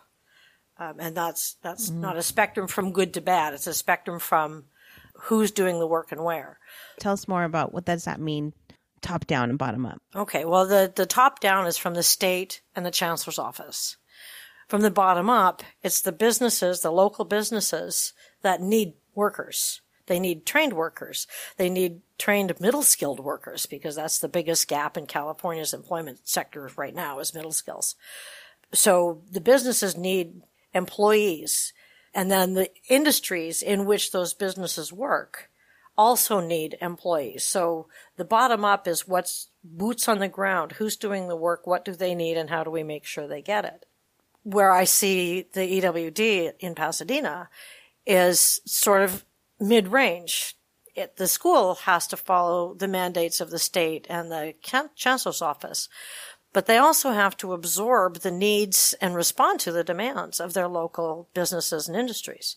Um, 0.78 0.96
and 1.00 1.16
that's, 1.16 1.56
that's 1.64 1.90
mm-hmm. 1.90 2.02
not 2.02 2.18
a 2.18 2.24
spectrum 2.24 2.68
from 2.68 2.92
good 2.92 3.14
to 3.16 3.22
bad. 3.22 3.54
It's 3.54 3.68
a 3.68 3.74
spectrum 3.74 4.20
from 4.20 4.66
who's 5.22 5.52
doing 5.52 5.80
the 5.80 5.88
work 5.88 6.12
and 6.12 6.24
where. 6.24 6.60
Tell 7.00 7.14
us 7.14 7.28
more 7.28 7.44
about 7.44 7.74
what 7.74 7.86
does 7.86 8.06
that 8.06 8.20
mean 8.20 8.54
top 9.02 9.26
down 9.26 9.50
and 9.50 9.58
bottom 9.58 9.86
up? 9.86 10.02
Okay. 10.16 10.46
Well, 10.46 10.68
the, 10.68 10.92
the 10.96 11.06
top 11.06 11.40
down 11.40 11.66
is 11.66 11.78
from 11.78 11.94
the 11.94 12.04
state 12.04 12.62
and 12.76 12.86
the 12.86 12.92
chancellor's 12.92 13.40
office. 13.40 13.98
From 14.68 14.82
the 14.82 14.92
bottom 14.92 15.30
up, 15.30 15.64
it's 15.82 16.02
the 16.02 16.12
businesses, 16.12 16.82
the 16.82 16.92
local 16.92 17.26
businesses 17.26 18.14
that 18.42 18.62
need 18.62 18.94
workers. 19.18 19.82
They 20.06 20.20
need 20.20 20.46
trained 20.46 20.74
workers. 20.74 21.28
They 21.58 21.70
need 21.70 22.02
trained 22.18 22.54
middle 22.62 22.84
skilled 22.84 23.20
workers 23.20 23.66
because 23.66 23.96
that's 23.96 24.20
the 24.20 24.30
biggest 24.30 24.68
gap 24.70 24.96
in 24.96 25.06
California's 25.06 25.74
employment 25.74 26.20
sector 26.24 26.70
right 26.78 26.96
now 26.96 27.20
is 27.20 27.34
middle 27.34 27.52
skills. 27.52 27.96
So 28.74 29.22
the 29.30 29.42
businesses 29.42 29.98
need 29.98 30.44
employees 30.74 31.74
and 32.14 32.32
then 32.32 32.54
the 32.54 32.70
industries 32.90 33.62
in 33.62 33.86
which 33.86 34.12
those 34.12 34.34
businesses 34.34 34.94
work 34.94 35.50
also 35.98 36.40
need 36.40 36.78
employees. 36.82 37.44
So 37.44 37.88
the 38.16 38.26
bottom 38.26 38.64
up 38.64 38.88
is 38.88 39.08
what's 39.08 39.50
boots 39.64 40.08
on 40.08 40.20
the 40.20 40.28
ground. 40.28 40.74
Who's 40.74 40.96
doing 40.96 41.28
the 41.28 41.36
work? 41.36 41.68
What 41.68 41.84
do 41.84 41.94
they 41.94 42.16
need? 42.16 42.38
And 42.38 42.50
how 42.50 42.64
do 42.64 42.72
we 42.72 42.84
make 42.84 43.06
sure 43.06 43.28
they 43.28 43.42
get 43.42 43.66
it? 43.66 43.86
Where 44.44 44.72
I 44.72 44.86
see 44.86 45.48
the 45.54 45.82
EWD 45.82 46.54
in 46.60 46.76
Pasadena 46.76 47.50
is 48.08 48.62
sort 48.66 49.02
of 49.02 49.26
mid 49.60 49.90
range. 49.90 50.56
the 51.18 51.28
school 51.28 51.76
has 51.76 52.08
to 52.08 52.18
follow 52.18 52.74
the 52.74 52.88
mandates 52.88 53.40
of 53.40 53.52
the 53.52 53.60
state 53.60 54.08
and 54.10 54.32
the 54.32 54.56
chancellor's 54.96 55.44
office, 55.44 55.90
but 56.54 56.66
they 56.66 56.78
also 56.78 57.12
have 57.12 57.38
to 57.38 57.54
absorb 57.54 58.20
the 58.20 58.32
needs 58.32 58.96
and 59.00 59.14
respond 59.14 59.60
to 59.60 59.72
the 59.72 59.84
demands 59.84 60.40
of 60.40 60.54
their 60.54 60.68
local 60.68 61.28
businesses 61.36 61.88
and 61.88 61.96
industries. 61.96 62.56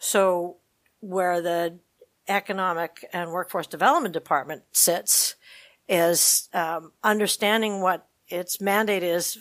So 0.00 0.56
where 0.98 1.40
the 1.40 1.78
Economic 2.26 3.04
and 3.12 3.30
Workforce 3.30 3.66
Development 3.66 4.12
Department 4.12 4.62
sits 4.72 5.36
is 5.88 6.48
um, 6.54 6.92
understanding 7.04 7.82
what 7.82 8.06
its 8.28 8.60
mandate 8.60 9.02
is 9.02 9.38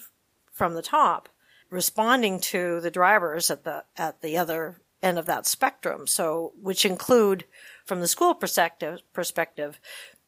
from 0.51 0.74
the 0.74 0.81
top, 0.81 1.29
responding 1.69 2.39
to 2.39 2.81
the 2.81 2.91
drivers 2.91 3.50
at 3.50 3.63
the 3.63 3.84
at 3.96 4.22
the 4.22 4.38
other 4.38 4.81
end 5.01 5.18
of 5.18 5.25
that 5.27 5.46
spectrum. 5.46 6.08
So, 6.08 6.53
which 6.62 6.86
include, 6.86 7.46
from 7.86 8.01
the 8.01 8.08
school 8.08 8.34
perspective, 8.34 9.01
perspective, 9.13 9.79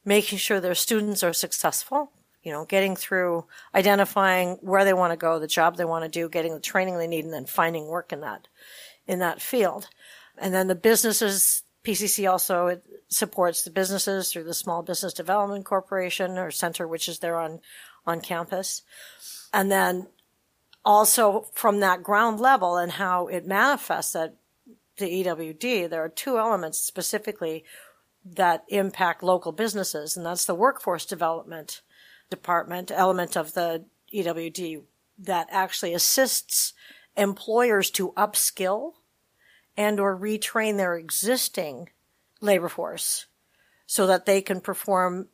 making 0.06 0.38
sure 0.38 0.60
their 0.60 0.76
students 0.76 1.24
are 1.24 1.34
successful. 1.34 2.12
You 2.44 2.52
know, 2.52 2.66
getting 2.66 2.96
through 2.96 3.46
identifying 3.76 4.58
where 4.62 4.84
they 4.84 4.94
want 4.94 5.12
to 5.12 5.18
go, 5.18 5.38
the 5.38 5.46
job 5.46 5.78
they 5.78 5.86
want 5.86 6.06
to 6.06 6.10
do, 6.10 6.28
getting 6.28 6.56
the 6.56 6.60
training 6.60 6.98
they 6.98 7.08
need, 7.08 7.24
and 7.24 7.34
then 7.34 7.46
finding 7.46 7.88
work 7.88 8.12
in 8.12 8.22
that 8.22 8.48
in 9.08 9.20
that 9.20 9.42
field. 9.42 9.88
And 10.38 10.54
then 10.54 10.68
the 10.68 10.76
businesses 10.76 11.64
PCC 11.84 12.30
also 12.30 12.80
supports 13.08 13.64
the 13.64 13.72
businesses 13.72 14.32
through 14.32 14.44
the 14.44 14.54
Small 14.54 14.84
Business 14.84 15.14
Development 15.14 15.66
Corporation 15.66 16.38
or 16.38 16.52
Center, 16.52 16.88
which 16.88 17.10
is 17.10 17.20
there 17.20 17.40
on, 17.40 17.60
on 18.06 18.22
campus. 18.22 18.84
And 19.54 19.72
then 19.72 20.08
also 20.86 21.48
from 21.54 21.80
that 21.80 22.04
ground 22.04 22.40
level 22.40 22.78
and 22.78 22.94
how 22.94 23.28
it 23.28 23.48
manifests 23.48 24.16
at 24.16 24.36
the 25.02 25.24
EWD, 25.24 25.90
there 25.90 26.04
are 26.04 26.10
two 26.10 26.38
elements 26.38 26.80
specifically 26.80 27.66
that 28.24 28.64
impact 28.70 29.24
local 29.24 29.52
businesses, 29.52 30.16
and 30.16 30.26
that's 30.26 30.46
the 30.46 30.56
workforce 30.56 31.06
development 31.06 31.82
department 32.30 32.92
element 32.92 33.36
of 33.36 33.54
the 33.54 33.84
EWD 34.14 34.84
that 35.20 35.48
actually 35.52 35.94
assists 35.94 36.74
employers 37.18 37.92
to 37.92 38.14
upskill 38.14 38.94
and 39.76 40.00
or 40.00 40.18
retrain 40.18 40.78
their 40.78 40.96
existing 40.96 41.90
labor 42.40 42.70
force 42.70 43.26
so 43.86 44.08
that 44.08 44.26
they 44.26 44.42
can 44.42 44.62
perform 44.62 45.28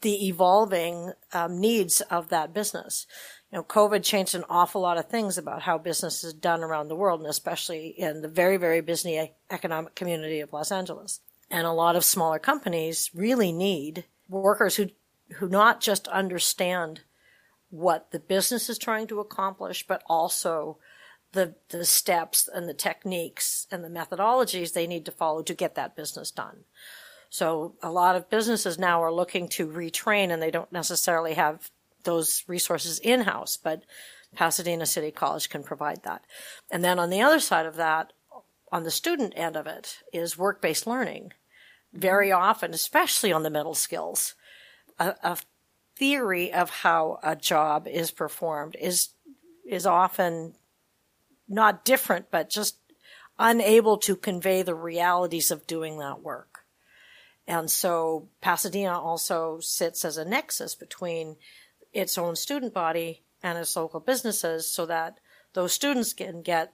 the 0.00 0.28
evolving 0.28 1.12
um, 1.32 1.60
needs 1.60 2.00
of 2.02 2.28
that 2.28 2.54
business. 2.54 3.06
You 3.52 3.58
know, 3.58 3.64
COVID 3.64 4.04
changed 4.04 4.34
an 4.34 4.44
awful 4.48 4.80
lot 4.80 4.96
of 4.96 5.08
things 5.08 5.36
about 5.36 5.62
how 5.62 5.76
business 5.76 6.22
is 6.22 6.32
done 6.32 6.62
around 6.62 6.88
the 6.88 6.96
world, 6.96 7.20
and 7.20 7.28
especially 7.28 7.88
in 7.88 8.22
the 8.22 8.28
very, 8.28 8.56
very 8.56 8.80
busy 8.80 9.32
economic 9.50 9.96
community 9.96 10.40
of 10.40 10.52
Los 10.52 10.70
Angeles. 10.70 11.20
And 11.50 11.66
a 11.66 11.72
lot 11.72 11.96
of 11.96 12.04
smaller 12.04 12.38
companies 12.38 13.10
really 13.12 13.50
need 13.50 14.04
workers 14.28 14.76
who, 14.76 14.90
who 15.34 15.48
not 15.48 15.80
just 15.80 16.06
understand 16.08 17.00
what 17.70 18.12
the 18.12 18.20
business 18.20 18.68
is 18.68 18.78
trying 18.78 19.08
to 19.08 19.18
accomplish, 19.18 19.84
but 19.86 20.02
also 20.06 20.78
the, 21.32 21.54
the 21.70 21.84
steps 21.84 22.48
and 22.52 22.68
the 22.68 22.74
techniques 22.74 23.66
and 23.70 23.82
the 23.82 23.88
methodologies 23.88 24.72
they 24.72 24.86
need 24.86 25.04
to 25.06 25.12
follow 25.12 25.42
to 25.42 25.54
get 25.54 25.74
that 25.74 25.96
business 25.96 26.30
done. 26.30 26.64
So 27.30 27.74
a 27.82 27.90
lot 27.90 28.16
of 28.16 28.30
businesses 28.30 28.78
now 28.78 29.02
are 29.02 29.12
looking 29.12 29.48
to 29.50 29.68
retrain 29.68 30.30
and 30.30 30.42
they 30.42 30.50
don't 30.50 30.72
necessarily 30.72 31.34
have 31.34 31.70
those 32.04 32.44
resources 32.46 32.98
in-house, 32.98 33.56
but 33.56 33.84
Pasadena 34.34 34.86
City 34.86 35.10
College 35.10 35.48
can 35.48 35.62
provide 35.62 36.02
that. 36.04 36.24
And 36.70 36.84
then 36.84 36.98
on 36.98 37.10
the 37.10 37.20
other 37.20 37.40
side 37.40 37.66
of 37.66 37.76
that, 37.76 38.12
on 38.72 38.84
the 38.84 38.90
student 38.90 39.32
end 39.36 39.56
of 39.56 39.66
it, 39.66 39.98
is 40.12 40.38
work-based 40.38 40.86
learning. 40.86 41.32
Very 41.92 42.28
mm-hmm. 42.28 42.42
often, 42.42 42.72
especially 42.72 43.32
on 43.32 43.42
the 43.42 43.50
middle 43.50 43.74
skills, 43.74 44.34
a, 44.98 45.14
a 45.22 45.38
theory 45.96 46.52
of 46.52 46.70
how 46.70 47.18
a 47.22 47.36
job 47.36 47.86
is 47.86 48.10
performed 48.10 48.76
is 48.80 49.10
is 49.66 49.86
often 49.86 50.54
not 51.48 51.84
different, 51.84 52.30
but 52.30 52.48
just 52.48 52.76
unable 53.38 53.96
to 53.98 54.16
convey 54.16 54.62
the 54.62 54.74
realities 54.74 55.50
of 55.50 55.66
doing 55.66 55.98
that 55.98 56.22
work. 56.22 56.60
And 57.46 57.70
so 57.70 58.28
Pasadena 58.40 58.98
also 58.98 59.58
sits 59.60 60.04
as 60.04 60.16
a 60.16 60.24
nexus 60.24 60.74
between 60.74 61.36
its 61.92 62.16
own 62.18 62.36
student 62.36 62.74
body 62.74 63.22
and 63.42 63.58
its 63.58 63.76
local 63.76 64.00
businesses 64.00 64.70
so 64.70 64.86
that 64.86 65.18
those 65.54 65.72
students 65.72 66.12
can 66.12 66.42
get 66.42 66.72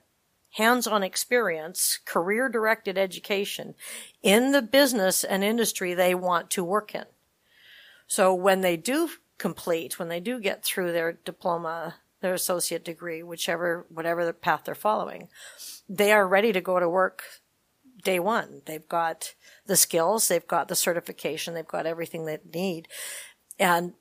hands-on 0.51 1.03
experience, 1.03 1.99
career-directed 2.05 2.97
education 2.97 3.75
in 4.23 4.51
the 4.51 4.61
business 4.61 5.23
and 5.23 5.43
industry 5.43 5.93
they 5.93 6.15
want 6.15 6.49
to 6.49 6.63
work 6.63 6.95
in. 6.95 7.05
So 8.07 8.33
when 8.33 8.61
they 8.61 8.77
do 8.77 9.09
complete, 9.37 9.99
when 9.99 10.07
they 10.07 10.19
do 10.19 10.39
get 10.39 10.63
through 10.63 10.91
their 10.91 11.13
diploma 11.13 11.95
their 12.21 12.33
associate 12.33 12.83
degree, 12.83 13.21
whichever, 13.21 13.85
whatever 13.89 14.25
the 14.25 14.33
path 14.33 14.63
they're 14.65 14.75
following, 14.75 15.27
they 15.87 16.11
are 16.11 16.27
ready 16.27 16.51
to 16.51 16.61
go 16.61 16.79
to 16.79 16.89
work 16.89 17.23
day 18.03 18.19
one. 18.19 18.61
They've 18.65 18.87
got 18.87 19.35
the 19.65 19.75
skills, 19.75 20.27
they've 20.27 20.47
got 20.47 20.67
the 20.67 20.75
certification, 20.75 21.53
they've 21.53 21.67
got 21.67 21.85
everything 21.85 22.25
they 22.25 22.39
need. 22.53 22.87
And 23.59 23.93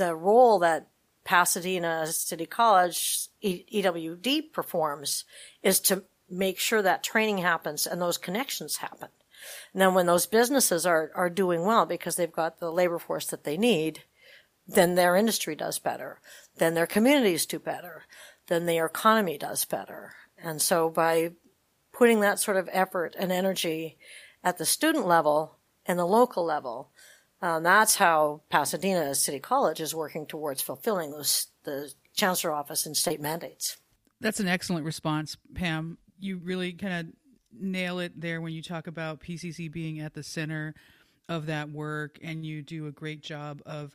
the 0.00 0.16
role 0.16 0.58
that 0.60 0.88
Pasadena 1.24 2.06
City 2.06 2.46
College 2.46 3.28
EWD 3.44 4.50
performs 4.50 5.26
is 5.62 5.78
to 5.80 6.04
make 6.30 6.58
sure 6.58 6.80
that 6.80 7.02
training 7.02 7.38
happens 7.38 7.86
and 7.86 8.00
those 8.00 8.16
connections 8.16 8.78
happen. 8.78 9.08
And 9.74 9.82
then 9.82 9.92
when 9.92 10.06
those 10.06 10.26
businesses 10.26 10.86
are, 10.86 11.10
are 11.14 11.28
doing 11.28 11.66
well 11.66 11.84
because 11.84 12.16
they've 12.16 12.32
got 12.32 12.60
the 12.60 12.72
labor 12.72 12.98
force 12.98 13.26
that 13.26 13.44
they 13.44 13.58
need, 13.58 14.04
then 14.66 14.94
their 14.94 15.16
industry 15.16 15.54
does 15.54 15.78
better. 15.78 16.18
Then 16.56 16.72
their 16.72 16.86
communities 16.86 17.44
do 17.44 17.58
better. 17.58 18.04
Then 18.46 18.64
the 18.64 18.78
economy 18.78 19.36
does 19.36 19.66
better. 19.66 20.14
And 20.42 20.62
so 20.62 20.88
by 20.88 21.32
putting 21.92 22.20
that 22.20 22.40
sort 22.40 22.56
of 22.56 22.70
effort 22.72 23.14
and 23.18 23.30
energy 23.30 23.98
at 24.42 24.56
the 24.56 24.64
student 24.64 25.06
level 25.06 25.56
and 25.84 25.98
the 25.98 26.06
local 26.06 26.42
level, 26.42 26.88
um, 27.42 27.62
that's 27.62 27.96
how 27.96 28.42
Pasadena 28.50 29.14
City 29.14 29.38
College 29.38 29.80
is 29.80 29.94
working 29.94 30.26
towards 30.26 30.60
fulfilling 30.60 31.10
those 31.10 31.46
the 31.64 31.92
chancellor 32.14 32.52
office 32.52 32.86
and 32.86 32.96
state 32.96 33.20
mandates. 33.20 33.76
That's 34.20 34.40
an 34.40 34.48
excellent 34.48 34.84
response, 34.84 35.36
Pam. 35.54 35.98
You 36.18 36.38
really 36.38 36.72
kind 36.72 36.94
of 36.94 37.14
nail 37.58 37.98
it 37.98 38.20
there 38.20 38.40
when 38.40 38.52
you 38.52 38.62
talk 38.62 38.86
about 38.86 39.20
PCC 39.20 39.70
being 39.70 40.00
at 40.00 40.14
the 40.14 40.22
center 40.22 40.74
of 41.28 41.46
that 41.46 41.70
work, 41.70 42.18
and 42.22 42.44
you 42.44 42.62
do 42.62 42.86
a 42.86 42.92
great 42.92 43.22
job 43.22 43.62
of 43.64 43.94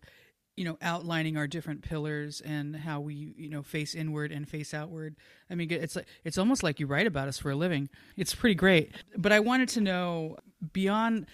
you 0.55 0.63
know 0.63 0.77
outlining 0.81 1.37
our 1.37 1.47
different 1.47 1.81
pillars 1.81 2.41
and 2.41 2.75
how 2.75 2.99
we 2.99 3.33
you 3.37 3.49
know 3.49 3.61
face 3.61 3.93
inward 3.93 4.31
and 4.31 4.47
face 4.47 4.73
outward 4.73 5.15
i 5.49 5.55
mean 5.55 5.69
it's 5.69 5.97
like 5.97 6.05
it's 6.23 6.37
almost 6.37 6.63
like 6.63 6.79
you 6.79 6.87
write 6.87 7.07
about 7.07 7.27
us 7.27 7.37
for 7.37 7.51
a 7.51 7.55
living 7.57 7.89
it's 8.15 8.33
pretty 8.33 8.55
great 8.55 8.91
but 9.17 9.33
i 9.33 9.39
wanted 9.39 9.67
to 9.67 9.81
know 9.81 10.37
beyond 10.71 11.25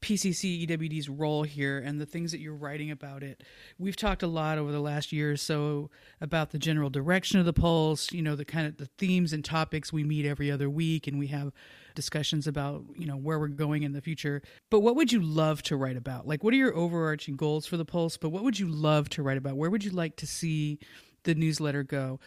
PCC 0.00 0.66
EWD's 0.66 1.08
role 1.08 1.42
here 1.42 1.78
and 1.78 2.00
the 2.00 2.06
things 2.06 2.32
that 2.32 2.40
you're 2.40 2.54
writing 2.54 2.90
about 2.90 3.22
it. 3.22 3.42
We've 3.78 3.96
talked 3.96 4.22
a 4.22 4.26
lot 4.26 4.58
over 4.58 4.72
the 4.72 4.80
last 4.80 5.12
year 5.12 5.32
or 5.32 5.36
so 5.36 5.90
about 6.20 6.50
the 6.50 6.58
general 6.58 6.90
direction 6.90 7.38
of 7.38 7.46
the 7.46 7.52
Pulse, 7.52 8.12
you 8.12 8.22
know, 8.22 8.34
the 8.34 8.44
kind 8.44 8.66
of 8.66 8.78
the 8.78 8.88
themes 8.98 9.32
and 9.32 9.44
topics 9.44 9.92
we 9.92 10.02
meet 10.04 10.24
every 10.24 10.50
other 10.50 10.70
week 10.70 11.06
and 11.06 11.18
we 11.18 11.26
have 11.28 11.52
discussions 11.94 12.46
about, 12.46 12.84
you 12.96 13.06
know, 13.06 13.16
where 13.16 13.38
we're 13.38 13.48
going 13.48 13.82
in 13.82 13.92
the 13.92 14.00
future. 14.00 14.42
But 14.70 14.80
what 14.80 14.96
would 14.96 15.12
you 15.12 15.20
love 15.20 15.62
to 15.64 15.76
write 15.76 15.96
about? 15.96 16.26
Like 16.26 16.42
what 16.42 16.54
are 16.54 16.58
your 16.58 16.74
overarching 16.74 17.36
goals 17.36 17.66
for 17.66 17.76
the 17.76 17.84
Pulse, 17.84 18.16
but 18.16 18.30
what 18.30 18.42
would 18.42 18.58
you 18.58 18.68
love 18.68 19.08
to 19.10 19.22
write 19.22 19.38
about? 19.38 19.56
Where 19.56 19.70
would 19.70 19.84
you 19.84 19.90
like 19.90 20.16
to 20.16 20.26
see 20.26 20.78
the 21.24 21.34
newsletter 21.34 21.82
go? 21.82 22.20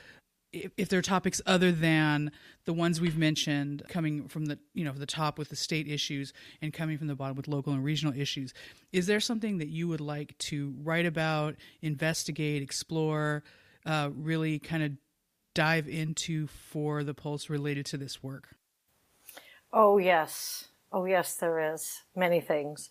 If, 0.54 0.90
there 0.90 1.00
are 1.00 1.04
topics 1.04 1.42
other 1.46 1.72
than 1.72 2.32
the 2.66 2.74
ones 2.74 3.02
we've 3.02 3.18
mentioned 3.18 3.84
coming 3.90 4.28
from 4.28 4.46
the 4.46 4.60
you 4.74 4.86
know 4.86 4.94
the 4.94 5.06
top 5.06 5.38
with 5.40 5.50
the 5.50 5.56
state 5.56 5.88
issues 5.88 6.32
and 6.62 6.72
coming 6.74 6.98
from 6.98 7.08
the 7.08 7.16
bottom 7.16 7.36
with 7.36 7.48
local 7.48 7.74
and 7.74 7.84
regional 7.84 8.14
issues 8.18 8.54
is 8.92 9.08
there 9.08 9.20
something 9.20 9.58
that 9.58 9.70
you 9.70 9.88
would 9.88 10.02
like 10.02 10.38
to 10.38 10.76
write 10.84 11.06
about 11.06 11.56
investigate 11.82 12.62
explore 12.62 13.44
uh, 13.86 14.10
really 14.16 14.60
kind 14.60 14.84
of 14.84 14.92
dive 15.54 15.88
into 15.88 16.48
for 16.48 17.04
the 17.04 17.14
pulse 17.14 17.50
related 17.50 17.86
to 17.88 17.98
this 17.98 18.24
work? 18.24 18.56
Oh 19.72 19.98
yes. 19.98 20.66
Oh 20.92 21.06
yes 21.06 21.36
there 21.36 21.74
is. 21.74 22.02
Many 22.16 22.42
things. 22.42 22.90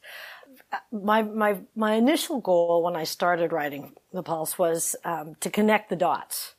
My 0.91 1.23
my 1.23 1.61
my 1.75 1.95
initial 1.95 2.41
goal 2.41 2.83
when 2.83 2.95
i 2.95 3.05
started 3.05 3.53
writing 3.53 3.95
the 4.13 4.23
pulse 4.23 4.59
was 4.59 4.95
um, 5.05 5.35
to 5.41 5.49
connect 5.49 5.89
the 5.89 5.97
dots 5.97 6.55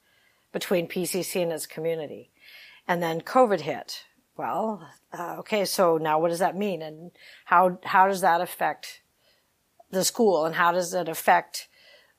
between 0.53 0.87
PCC 0.87 1.43
and 1.43 1.51
its 1.51 1.65
community. 1.65 2.29
And 2.87 3.03
then 3.03 3.19
COVID 3.19 3.61
hit. 3.61 4.05
Well, 4.37 4.87
uh, 5.11 5.35
okay, 5.39 5.65
so 5.65 5.97
now 5.97 6.19
what 6.19 6.29
does 6.29 6.39
that 6.39 6.55
mean? 6.55 6.81
And 6.81 7.11
how, 7.45 7.79
how 7.83 8.07
does 8.07 8.21
that 8.21 8.39
affect 8.39 9.01
the 9.91 10.05
school? 10.05 10.45
And 10.45 10.55
how 10.55 10.71
does 10.71 10.93
it 10.93 11.09
affect 11.09 11.67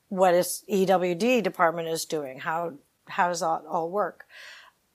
what 0.09 0.35
its 0.35 0.63
EWD 0.71 1.41
department 1.43 1.87
is 1.87 2.05
doing? 2.05 2.39
How, 2.39 2.73
how 3.07 3.29
does 3.29 3.39
that 3.39 3.63
all 3.67 3.89
work? 3.89 4.27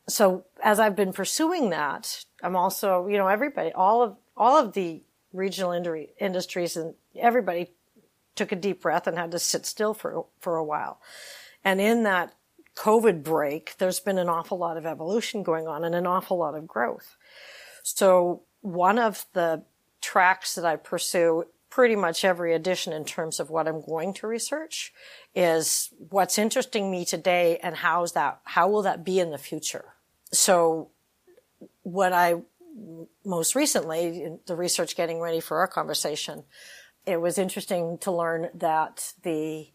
So 0.08 0.44
as 0.62 0.80
I've 0.80 0.96
been 0.96 1.12
pursuing 1.12 1.70
that, 1.70 2.24
I'm 2.42 2.56
also, 2.56 3.06
you 3.06 3.18
know, 3.18 3.28
everybody, 3.28 3.72
all 3.72 4.02
of, 4.02 4.16
all 4.36 4.56
of 4.56 4.72
the 4.72 5.02
regional 5.32 5.72
industry, 5.72 6.10
industries 6.18 6.76
and 6.76 6.94
everybody 7.16 7.70
took 8.34 8.52
a 8.52 8.56
deep 8.56 8.80
breath 8.80 9.06
and 9.06 9.18
had 9.18 9.30
to 9.32 9.38
sit 9.38 9.66
still 9.66 9.94
for, 9.94 10.24
for 10.40 10.56
a 10.56 10.64
while. 10.64 11.00
And 11.64 11.80
in 11.80 12.04
that 12.04 12.34
COVID 12.80 13.22
break, 13.22 13.76
there's 13.76 14.00
been 14.00 14.16
an 14.16 14.30
awful 14.30 14.56
lot 14.56 14.78
of 14.78 14.86
evolution 14.86 15.42
going 15.42 15.68
on 15.68 15.84
and 15.84 15.94
an 15.94 16.06
awful 16.06 16.38
lot 16.38 16.54
of 16.54 16.66
growth. 16.66 17.14
So 17.82 18.40
one 18.62 18.98
of 18.98 19.26
the 19.34 19.64
tracks 20.00 20.54
that 20.54 20.64
I 20.64 20.76
pursue 20.76 21.44
pretty 21.68 21.94
much 21.94 22.24
every 22.24 22.54
edition 22.54 22.94
in 22.94 23.04
terms 23.04 23.38
of 23.38 23.50
what 23.50 23.68
I'm 23.68 23.82
going 23.82 24.14
to 24.14 24.26
research 24.26 24.94
is 25.34 25.90
what's 26.08 26.38
interesting 26.38 26.90
me 26.90 27.04
today 27.04 27.58
and 27.62 27.76
how's 27.76 28.12
that, 28.12 28.40
how 28.44 28.70
will 28.70 28.82
that 28.82 29.04
be 29.04 29.20
in 29.20 29.30
the 29.30 29.38
future? 29.38 29.84
So 30.32 30.88
what 31.82 32.14
I 32.14 32.36
most 33.26 33.54
recently, 33.54 34.38
the 34.46 34.56
research 34.56 34.96
getting 34.96 35.20
ready 35.20 35.40
for 35.40 35.58
our 35.58 35.68
conversation, 35.68 36.44
it 37.04 37.20
was 37.20 37.36
interesting 37.36 37.98
to 37.98 38.10
learn 38.10 38.48
that 38.54 39.12
the 39.22 39.68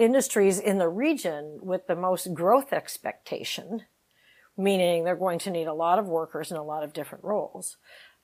industries 0.00 0.58
in 0.58 0.78
the 0.78 0.88
region 0.88 1.58
with 1.60 1.86
the 1.86 1.94
most 1.94 2.32
growth 2.32 2.72
expectation, 2.72 3.82
meaning 4.56 5.04
they're 5.04 5.14
going 5.14 5.38
to 5.40 5.50
need 5.50 5.66
a 5.66 5.74
lot 5.74 5.98
of 5.98 6.06
workers 6.06 6.50
in 6.50 6.56
a 6.56 6.64
lot 6.64 6.82
of 6.82 6.94
different 6.94 7.22
roles. 7.22 7.76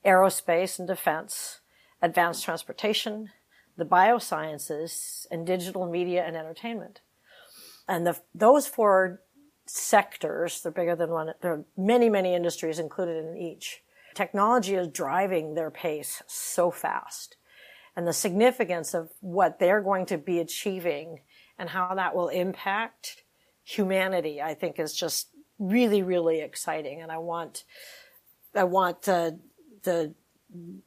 Aerospace 0.04 0.78
and 0.78 0.88
defense, 0.88 1.60
advanced 2.00 2.44
transportation, 2.44 3.30
the 3.76 3.84
biosciences, 3.84 5.26
and 5.30 5.46
digital 5.46 5.86
media 5.86 6.24
and 6.24 6.34
entertainment. 6.34 7.00
And 7.86 8.06
the, 8.06 8.18
those 8.34 8.66
four 8.66 9.20
sectors, 9.66 10.62
they're 10.62 10.72
bigger 10.72 10.96
than 10.96 11.10
one, 11.10 11.32
there 11.42 11.52
are 11.52 11.64
many, 11.76 12.08
many 12.08 12.34
industries 12.34 12.78
included 12.78 13.24
in 13.24 13.36
each. 13.36 13.82
Technology 14.14 14.74
is 14.76 14.88
driving 14.88 15.54
their 15.54 15.70
pace 15.70 16.22
so 16.26 16.70
fast. 16.70 17.36
And 17.94 18.06
the 18.06 18.14
significance 18.14 18.94
of 18.94 19.10
what 19.20 19.58
they're 19.58 19.82
going 19.82 20.06
to 20.06 20.16
be 20.16 20.38
achieving 20.38 21.20
and 21.59 21.69
how 21.69 21.95
that 21.95 22.14
will 22.14 22.29
impact 22.29 23.23
humanity, 23.64 24.40
I 24.40 24.55
think 24.55 24.79
is 24.79 24.95
just 24.95 25.29
really, 25.59 26.03
really 26.03 26.40
exciting. 26.40 27.03
And 27.03 27.11
I 27.11 27.19
want, 27.19 27.64
I 28.55 28.64
want 28.64 29.03
the, 29.03 29.38
the 29.83 30.14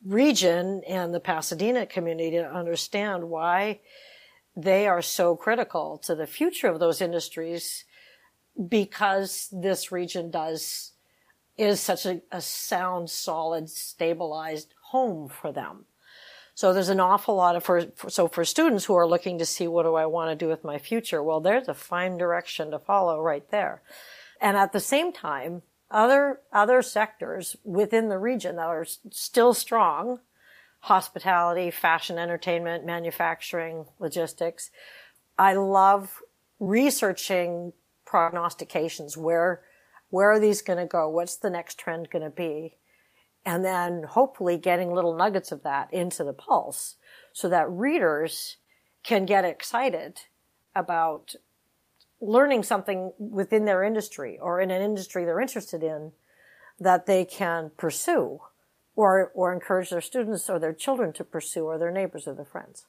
region 0.06 0.82
and 0.88 1.14
the 1.14 1.20
Pasadena 1.20 1.86
community 1.86 2.32
to 2.32 2.52
understand 2.52 3.30
why 3.30 3.82
they 4.56 4.88
are 4.88 5.02
so 5.02 5.36
critical 5.36 5.98
to 6.00 6.16
the 6.16 6.28
future 6.28 6.68
of 6.68 6.80
those 6.80 7.02
industries 7.02 7.86
because 8.68 9.48
this 9.52 9.92
region 9.92 10.32
does 10.32 10.94
is 11.58 11.82
such 11.82 12.06
a, 12.06 12.22
a 12.32 12.42
sound, 12.42 13.10
solid, 13.10 13.70
stabilized 13.70 14.74
home 14.82 15.28
for 15.28 15.52
them. 15.52 15.86
So 16.60 16.74
there's 16.74 16.89
an 16.89 17.00
awful 17.00 17.36
lot 17.36 17.56
of 17.56 17.63
for, 17.63 17.86
so 18.10 18.28
for 18.28 18.43
students 18.43 18.84
who 18.84 18.95
are 18.95 19.08
looking 19.08 19.39
to 19.39 19.45
see 19.45 19.65
what 19.65 19.84
do 19.84 19.95
I 19.95 20.06
want 20.06 20.30
to 20.30 20.36
do 20.36 20.50
with 20.50 20.65
my 20.65 20.78
future, 20.78 21.24
well, 21.24 21.39
there's 21.39 21.69
a 21.69 21.74
fine 21.74 22.17
direction 22.17 22.72
to 22.72 22.80
follow 22.80 23.22
right 23.22 23.50
there. 23.50 23.82
And 24.41 24.58
at 24.58 24.74
the 24.74 24.82
same 24.82 25.13
time, 25.13 25.62
other 25.89 26.41
other 26.52 26.82
sectors 26.82 27.56
within 27.63 28.10
the 28.10 28.17
region 28.17 28.58
that 28.58 28.67
are 28.67 28.86
still 29.10 29.54
strong, 29.54 30.19
hospitality, 30.82 31.72
fashion, 31.72 32.17
entertainment, 32.17 32.86
manufacturing, 32.86 33.86
logistics. 33.98 34.69
I 35.38 35.54
love 35.54 36.19
researching 36.60 37.72
prognostications. 38.06 39.15
Where 39.15 39.62
where 40.10 40.30
are 40.30 40.39
these 40.41 40.62
going 40.62 40.80
to 40.80 40.86
go? 40.86 41.08
What's 41.08 41.38
the 41.38 41.50
next 41.50 41.80
trend 41.80 42.10
going 42.10 42.26
to 42.26 42.30
be? 42.30 42.76
And 43.45 43.63
then 43.63 44.04
hopefully 44.04 44.58
getting 44.58 44.93
little 44.93 45.15
nuggets 45.15 45.52
of 45.52 45.63
that 45.63 45.91
into 45.93 46.23
the 46.23 46.34
pulse 46.34 46.95
so 47.34 47.49
that 47.49 47.69
readers 47.69 48.58
can 49.04 49.25
get 49.25 49.45
excited 49.45 50.21
about 50.75 51.36
learning 52.21 52.63
something 52.63 53.13
within 53.17 53.65
their 53.65 53.84
industry 53.84 54.38
or 54.41 54.60
in 54.60 54.71
an 54.71 54.82
industry 54.82 55.23
they're 55.23 55.39
interested 55.39 55.84
in 55.84 56.12
that 56.80 57.06
they 57.06 57.25
can 57.25 57.71
pursue 57.78 58.39
or, 58.95 59.32
or 59.34 59.54
encourage 59.54 59.89
their 59.89 60.02
students 60.02 60.49
or 60.49 60.60
their 60.60 60.73
children 60.73 61.13
to 61.13 61.23
pursue 61.23 61.65
or 61.65 61.78
their 61.78 61.91
neighbors 61.91 62.28
or 62.28 62.34
their 62.34 62.45
friends. 62.45 62.86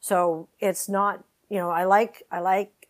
So 0.00 0.48
it's 0.58 0.88
not, 0.88 1.24
you 1.50 1.58
know, 1.58 1.70
I 1.70 1.84
like, 1.84 2.22
I 2.30 2.40
like 2.40 2.88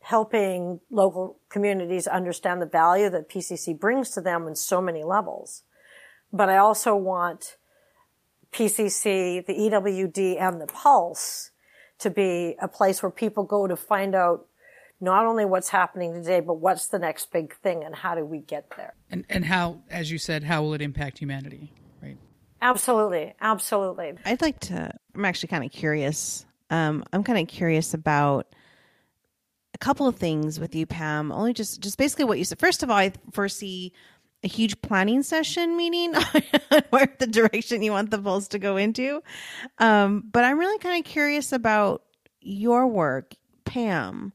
helping 0.00 0.80
local 0.90 1.38
communities 1.48 2.06
understand 2.06 2.62
the 2.62 2.66
value 2.66 3.10
that 3.10 3.28
PCC 3.28 3.78
brings 3.78 4.10
to 4.10 4.20
them 4.20 4.46
in 4.46 4.54
so 4.54 4.80
many 4.80 5.02
levels 5.02 5.62
but 6.32 6.48
I 6.48 6.56
also 6.56 6.94
want 6.96 7.56
PCC, 8.52 9.44
the 9.44 9.52
EWD, 9.52 10.40
and 10.40 10.60
the 10.60 10.66
Pulse 10.66 11.50
to 11.98 12.10
be 12.10 12.56
a 12.60 12.68
place 12.68 13.02
where 13.02 13.10
people 13.10 13.44
go 13.44 13.66
to 13.66 13.76
find 13.76 14.14
out 14.14 14.46
not 15.00 15.26
only 15.26 15.44
what's 15.44 15.68
happening 15.68 16.14
today, 16.14 16.40
but 16.40 16.54
what's 16.54 16.88
the 16.88 16.98
next 16.98 17.32
big 17.32 17.54
thing 17.56 17.84
and 17.84 17.94
how 17.94 18.14
do 18.14 18.24
we 18.24 18.38
get 18.38 18.70
there? 18.76 18.94
And 19.10 19.24
and 19.28 19.44
how, 19.44 19.82
as 19.90 20.10
you 20.10 20.18
said, 20.18 20.44
how 20.44 20.62
will 20.62 20.74
it 20.74 20.82
impact 20.82 21.18
humanity? 21.18 21.72
Right. 22.02 22.16
Absolutely, 22.62 23.34
absolutely. 23.40 24.14
I'd 24.24 24.42
like 24.42 24.60
to. 24.60 24.90
I'm 25.14 25.24
actually 25.24 25.48
kind 25.48 25.64
of 25.64 25.72
curious. 25.72 26.46
Um, 26.70 27.04
I'm 27.12 27.22
kind 27.24 27.38
of 27.38 27.48
curious 27.48 27.92
about 27.92 28.54
a 29.74 29.78
couple 29.78 30.06
of 30.06 30.16
things 30.16 30.58
with 30.58 30.74
you, 30.74 30.86
Pam. 30.86 31.32
Only 31.32 31.52
just 31.52 31.80
just 31.80 31.98
basically 31.98 32.24
what 32.24 32.38
you 32.38 32.44
said. 32.44 32.58
First 32.58 32.82
of 32.82 32.90
all, 32.90 32.96
I 32.96 33.12
foresee 33.32 33.92
a 34.44 34.48
huge 34.48 34.80
planning 34.82 35.22
session 35.22 35.76
meeting 35.76 36.14
where 36.90 37.12
the 37.18 37.26
direction 37.26 37.82
you 37.82 37.90
want 37.90 38.10
the 38.10 38.18
Pulse 38.18 38.48
to 38.48 38.58
go 38.58 38.76
into. 38.76 39.22
Um, 39.78 40.22
but 40.30 40.44
I'm 40.44 40.58
really 40.58 40.78
kind 40.78 41.04
of 41.04 41.10
curious 41.10 41.50
about 41.50 42.02
your 42.40 42.86
work, 42.86 43.34
Pam, 43.64 44.34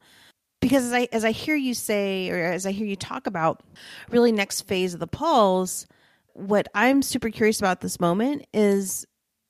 because 0.61 0.85
as 0.85 0.93
I 0.93 1.07
as 1.11 1.23
I 1.23 1.31
hear 1.31 1.55
you 1.55 1.75
say, 1.75 2.29
or 2.31 2.43
as 2.43 2.65
I 2.65 2.71
hear 2.71 2.87
you 2.87 2.95
talk 2.95 3.27
about, 3.27 3.61
really 4.09 4.31
next 4.31 4.61
phase 4.61 4.95
of 4.95 4.99
the 4.99 5.07
Pulse, 5.07 5.85
what 6.33 6.67
I'm 6.73 7.01
super 7.03 7.29
curious 7.29 7.59
about 7.59 7.81
this 7.81 7.99
moment 7.99 8.47
is 8.51 9.05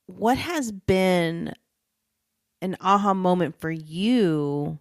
what 0.06 0.36
has 0.36 0.72
been 0.72 1.54
an 2.60 2.76
aha 2.80 3.14
moment 3.14 3.58
for 3.58 3.70
you 3.70 4.78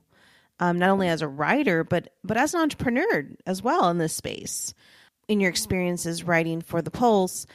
um, 0.59 0.79
not 0.79 0.89
only 0.89 1.07
as 1.07 1.21
a 1.21 1.27
writer 1.27 1.85
but 1.85 2.13
but 2.23 2.35
as 2.35 2.53
an 2.53 2.61
entrepreneur 2.61 3.25
as 3.45 3.61
well 3.61 3.89
in 3.89 3.99
this 3.99 4.13
space 4.13 4.73
in 5.29 5.39
your 5.39 5.49
experiences 5.49 6.23
writing 6.23 6.59
for 6.59 6.81
the 6.81 6.91
Pulse. 6.91 7.45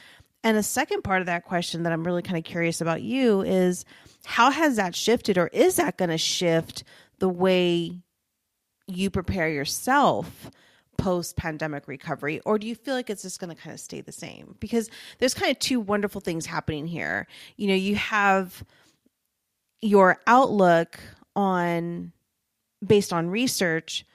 And 0.43 0.57
the 0.57 0.63
second 0.63 1.03
part 1.03 1.19
of 1.19 1.27
that 1.27 1.45
question 1.45 1.83
that 1.83 1.93
I'm 1.93 2.05
really 2.05 2.21
kind 2.21 2.37
of 2.37 2.43
curious 2.43 2.81
about 2.81 3.01
you 3.03 3.41
is 3.41 3.85
how 4.25 4.49
has 4.49 4.77
that 4.77 4.95
shifted 4.95 5.37
or 5.37 5.47
is 5.47 5.75
that 5.75 5.97
going 5.97 6.09
to 6.09 6.17
shift 6.17 6.83
the 7.19 7.29
way 7.29 7.99
you 8.87 9.09
prepare 9.09 9.49
yourself 9.49 10.49
post 10.97 11.35
pandemic 11.35 11.87
recovery? 11.87 12.39
Or 12.45 12.57
do 12.57 12.65
you 12.65 12.75
feel 12.75 12.95
like 12.95 13.09
it's 13.09 13.23
just 13.23 13.39
going 13.39 13.53
to 13.53 13.61
kind 13.61 13.73
of 13.73 13.79
stay 13.79 14.01
the 14.01 14.13
same? 14.13 14.55
Because 14.59 14.89
there's 15.19 15.33
kind 15.33 15.51
of 15.51 15.59
two 15.59 15.81
wonderful 15.81 16.21
things 16.21 16.45
happening 16.45 16.87
here. 16.87 17.27
You 17.57 17.67
know 17.67 17.75
you 17.75 17.95
have 17.97 18.63
your 19.81 20.21
outlook 20.25 20.99
on 21.35 22.13
based 22.85 23.11
on 23.11 23.29
research 23.29 24.05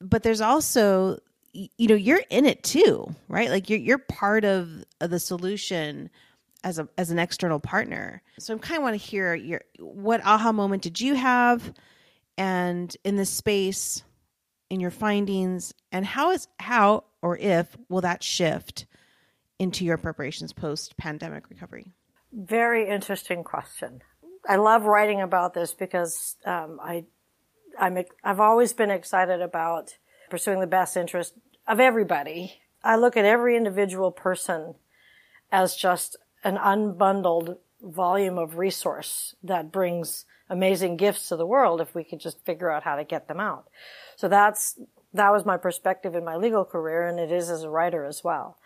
but 0.00 0.22
there's 0.22 0.40
also 0.40 1.18
you 1.52 1.88
know 1.88 1.94
you're 1.94 2.22
in 2.30 2.46
it 2.46 2.62
too 2.62 3.14
right? 3.30 3.48
Like 3.48 3.70
you're 3.70 3.78
you're 3.78 3.98
part 3.98 4.44
of, 4.44 4.84
of 5.00 5.10
the 5.10 5.20
solution 5.20 6.10
as 6.62 6.78
a 6.78 6.88
as 6.98 7.10
an 7.10 7.18
external 7.18 7.60
partner. 7.60 8.22
So 8.38 8.54
i 8.54 8.58
kind 8.58 8.78
of 8.78 8.82
want 8.82 9.00
to 9.00 9.06
hear 9.06 9.34
your 9.34 9.62
what 9.78 10.20
aha 10.24 10.52
moment 10.52 10.82
did 10.82 11.00
you 11.00 11.14
have 11.14 11.72
and 12.36 12.94
in 13.04 13.16
this 13.16 13.30
space 13.30 14.02
in 14.68 14.80
your 14.80 14.90
findings 14.90 15.72
and 15.90 16.04
how 16.04 16.32
is 16.32 16.48
how 16.58 17.04
or 17.22 17.38
if 17.38 17.76
will 17.88 18.02
that 18.02 18.22
shift 18.22 18.86
into 19.58 19.84
your 19.84 19.96
preparations 19.96 20.52
post 20.52 20.96
pandemic 20.96 21.48
recovery? 21.48 21.92
Very 22.32 22.88
interesting 22.88 23.44
question. 23.44 24.02
I 24.48 24.56
love 24.56 24.84
writing 24.84 25.20
about 25.20 25.54
this 25.54 25.74
because 25.74 26.36
um, 26.44 26.80
i 26.82 27.04
i'm 27.78 27.96
i've 28.24 28.40
always 28.40 28.72
been 28.72 28.90
excited 28.90 29.40
about 29.40 29.96
pursuing 30.30 30.60
the 30.60 30.66
best 30.66 30.96
interest 30.96 31.34
of 31.66 31.80
everybody. 31.80 32.60
I 32.82 32.96
look 32.96 33.16
at 33.16 33.24
every 33.24 33.56
individual 33.56 34.10
person 34.10 34.74
as 35.52 35.76
just 35.76 36.16
an 36.44 36.56
unbundled 36.56 37.58
volume 37.82 38.38
of 38.38 38.56
resource 38.56 39.34
that 39.42 39.72
brings 39.72 40.24
amazing 40.48 40.96
gifts 40.96 41.28
to 41.28 41.36
the 41.36 41.46
world 41.46 41.80
if 41.80 41.94
we 41.94 42.04
could 42.04 42.20
just 42.20 42.44
figure 42.44 42.70
out 42.70 42.82
how 42.82 42.96
to 42.96 43.04
get 43.04 43.28
them 43.28 43.40
out. 43.40 43.68
So 44.16 44.28
that's, 44.28 44.78
that 45.14 45.30
was 45.30 45.44
my 45.44 45.56
perspective 45.56 46.14
in 46.14 46.24
my 46.24 46.36
legal 46.36 46.64
career 46.64 47.06
and 47.06 47.18
it 47.18 47.30
is 47.30 47.50
as 47.50 47.62
a 47.62 47.70
writer 47.70 48.04
as 48.04 48.24
well. 48.24 48.58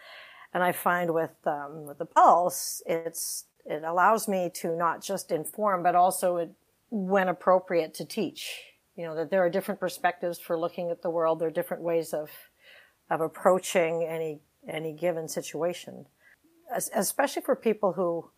And 0.52 0.62
I 0.62 0.72
find 0.72 1.12
with, 1.12 1.34
um, 1.46 1.86
with 1.86 1.98
the 1.98 2.06
Pulse, 2.06 2.82
it's, 2.86 3.46
it 3.66 3.82
allows 3.82 4.28
me 4.28 4.50
to 4.54 4.76
not 4.76 5.02
just 5.02 5.32
inform, 5.32 5.82
but 5.82 5.94
also 5.94 6.36
it, 6.36 6.50
when 6.90 7.28
appropriate 7.28 7.92
to 7.94 8.04
teach 8.04 8.73
you 8.96 9.04
know, 9.04 9.14
that 9.16 9.30
there 9.30 9.44
are 9.44 9.50
different 9.50 9.80
perspectives 9.80 10.38
for 10.38 10.58
looking 10.58 10.90
at 10.90 11.02
the 11.02 11.10
world. 11.10 11.38
There 11.40 11.48
are 11.48 11.52
different 11.52 11.82
ways 11.82 12.12
of, 12.12 12.30
of 13.10 13.20
approaching 13.20 14.04
any, 14.08 14.40
any 14.68 14.92
given 14.92 15.28
situation. 15.28 16.06
As, 16.72 16.90
especially 16.94 17.42
for 17.42 17.56
people 17.56 17.92
who, 17.92 18.30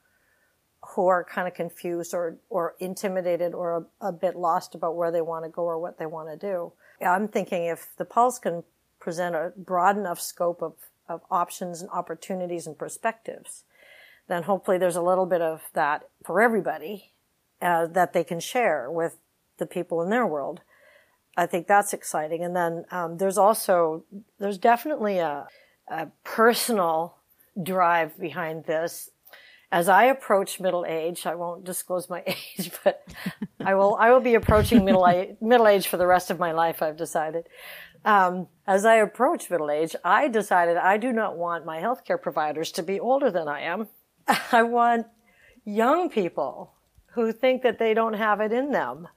who 0.95 1.07
are 1.09 1.25
kind 1.25 1.47
of 1.47 1.55
confused 1.55 2.15
or, 2.15 2.39
or 2.49 2.75
intimidated 2.79 3.55
or 3.55 3.87
a, 4.01 4.07
a 4.09 4.13
bit 4.13 4.37
lost 4.37 4.75
about 4.75 4.97
where 4.97 5.11
they 5.11 5.21
want 5.21 5.45
to 5.45 5.51
go 5.51 5.63
or 5.63 5.79
what 5.79 5.99
they 5.99 6.07
want 6.07 6.29
to 6.29 6.37
do. 6.37 6.73
I'm 7.01 7.29
thinking 7.29 7.65
if 7.65 7.89
the 7.99 8.05
Pulse 8.05 8.39
can 8.39 8.65
present 8.99 9.35
a 9.35 9.53
broad 9.57 9.99
enough 9.99 10.21
scope 10.21 10.63
of, 10.63 10.75
of 11.09 11.21
options 11.31 11.83
and 11.83 11.91
opportunities 11.91 12.67
and 12.67 12.79
perspectives, 12.79 13.65
then 14.29 14.45
hopefully 14.45 14.79
there's 14.79 14.97
a 14.97 15.03
little 15.03 15.27
bit 15.27 15.43
of 15.43 15.63
that 15.75 16.09
for 16.25 16.41
everybody 16.41 17.13
uh, 17.61 17.87
that 17.87 18.13
they 18.13 18.25
can 18.25 18.41
share 18.41 18.91
with 18.91 19.19
the 19.59 19.67
people 19.67 20.03
in 20.03 20.11
their 20.11 20.27
world. 20.27 20.61
I 21.37 21.47
think 21.47 21.67
that's 21.67 21.93
exciting. 21.93 22.43
And 22.43 22.57
then 22.57 22.85
um, 22.91 23.19
there's 23.19 23.39
also 23.39 24.05
there's 24.39 24.59
definitely 24.59 25.19
a, 25.19 25.47
a 25.89 26.09
personal 26.25 27.17
drive 27.63 28.19
behind 28.19 28.65
this. 28.65 29.11
As 29.71 29.89
I 29.89 30.05
approach 30.05 30.61
middle 30.61 30.87
age, 30.87 31.27
I 31.27 31.35
won't 31.35 31.65
disclose 31.65 32.09
my 32.09 32.23
age, 32.27 32.71
but 32.85 33.07
I 33.61 33.75
will 33.75 33.97
I 33.97 34.11
will 34.11 34.21
be 34.21 34.35
approaching 34.35 34.85
middle 34.85 35.07
age, 35.07 35.37
middle 35.41 35.67
age 35.67 35.89
for 35.89 35.97
the 35.97 36.07
rest 36.07 36.31
of 36.31 36.39
my 36.39 36.53
life. 36.53 36.83
I've 36.83 36.97
decided. 36.97 37.49
Um, 38.05 38.47
as 38.67 38.85
I 38.85 38.97
approach 38.97 39.51
middle 39.51 39.71
age, 39.71 39.97
I 40.05 40.29
decided 40.29 40.77
I 40.77 40.97
do 40.97 41.13
not 41.13 41.37
want 41.37 41.67
my 41.67 41.81
healthcare 41.81 42.21
providers 42.21 42.71
to 42.73 42.83
be 42.83 43.01
older 43.01 43.31
than 43.31 43.49
I 43.49 43.63
am. 43.63 43.89
I 44.53 44.63
want 44.63 45.07
young 45.65 46.09
people 46.09 46.73
who 47.15 47.33
think 47.33 47.63
that 47.63 47.79
they 47.79 47.95
don't 47.95 48.15
have 48.15 48.41
it 48.41 48.53
in 48.53 48.71
them 48.71 49.09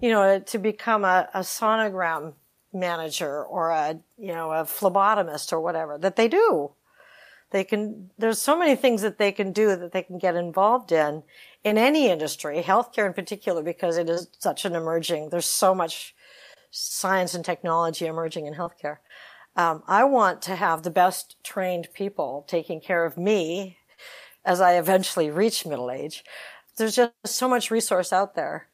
you 0.00 0.10
know, 0.10 0.38
to 0.38 0.58
become 0.58 1.04
a, 1.04 1.28
a 1.34 1.40
sonogram 1.40 2.34
manager 2.72 3.44
or 3.44 3.70
a, 3.70 3.98
you 4.18 4.32
know, 4.32 4.50
a 4.50 4.64
phlebotomist 4.64 5.52
or 5.52 5.60
whatever, 5.60 5.98
that 5.98 6.16
they 6.16 6.28
do. 6.28 6.72
They 7.50 7.62
can, 7.62 8.10
there's 8.18 8.40
so 8.40 8.58
many 8.58 8.74
things 8.74 9.02
that 9.02 9.18
they 9.18 9.30
can 9.30 9.52
do 9.52 9.76
that 9.76 9.92
they 9.92 10.02
can 10.02 10.18
get 10.18 10.34
involved 10.34 10.90
in, 10.90 11.22
in 11.62 11.78
any 11.78 12.08
industry, 12.08 12.62
healthcare 12.62 13.06
in 13.06 13.12
particular, 13.12 13.62
because 13.62 13.96
it 13.96 14.10
is 14.10 14.28
such 14.38 14.64
an 14.64 14.74
emerging, 14.74 15.28
there's 15.28 15.46
so 15.46 15.74
much 15.74 16.14
science 16.72 17.34
and 17.34 17.44
technology 17.44 18.06
emerging 18.06 18.46
in 18.46 18.54
healthcare. 18.54 18.98
Um, 19.54 19.84
I 19.86 20.02
want 20.02 20.42
to 20.42 20.56
have 20.56 20.82
the 20.82 20.90
best 20.90 21.36
trained 21.44 21.88
people 21.94 22.44
taking 22.48 22.80
care 22.80 23.04
of 23.04 23.16
me 23.16 23.78
as 24.44 24.60
I 24.60 24.76
eventually 24.76 25.30
reach 25.30 25.64
middle 25.64 25.92
age. 25.92 26.24
There's 26.76 26.96
just 26.96 27.12
so 27.24 27.48
much 27.48 27.70
resource 27.70 28.12
out 28.12 28.34
there 28.34 28.66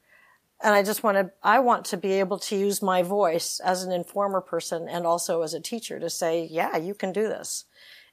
and 0.63 0.75
I 0.75 0.83
just 0.83 1.03
want 1.03 1.17
to, 1.17 1.31
I 1.43 1.59
want 1.59 1.85
to 1.85 1.97
be 1.97 2.13
able 2.13 2.37
to 2.39 2.55
use 2.55 2.81
my 2.81 3.01
voice 3.01 3.59
as 3.59 3.83
an 3.83 3.91
informer 3.91 4.41
person 4.41 4.87
and 4.87 5.05
also 5.05 5.41
as 5.41 5.53
a 5.53 5.59
teacher 5.59 5.99
to 5.99 6.09
say, 6.09 6.47
yeah, 6.49 6.77
you 6.77 6.93
can 6.93 7.11
do 7.11 7.23
this. 7.23 7.65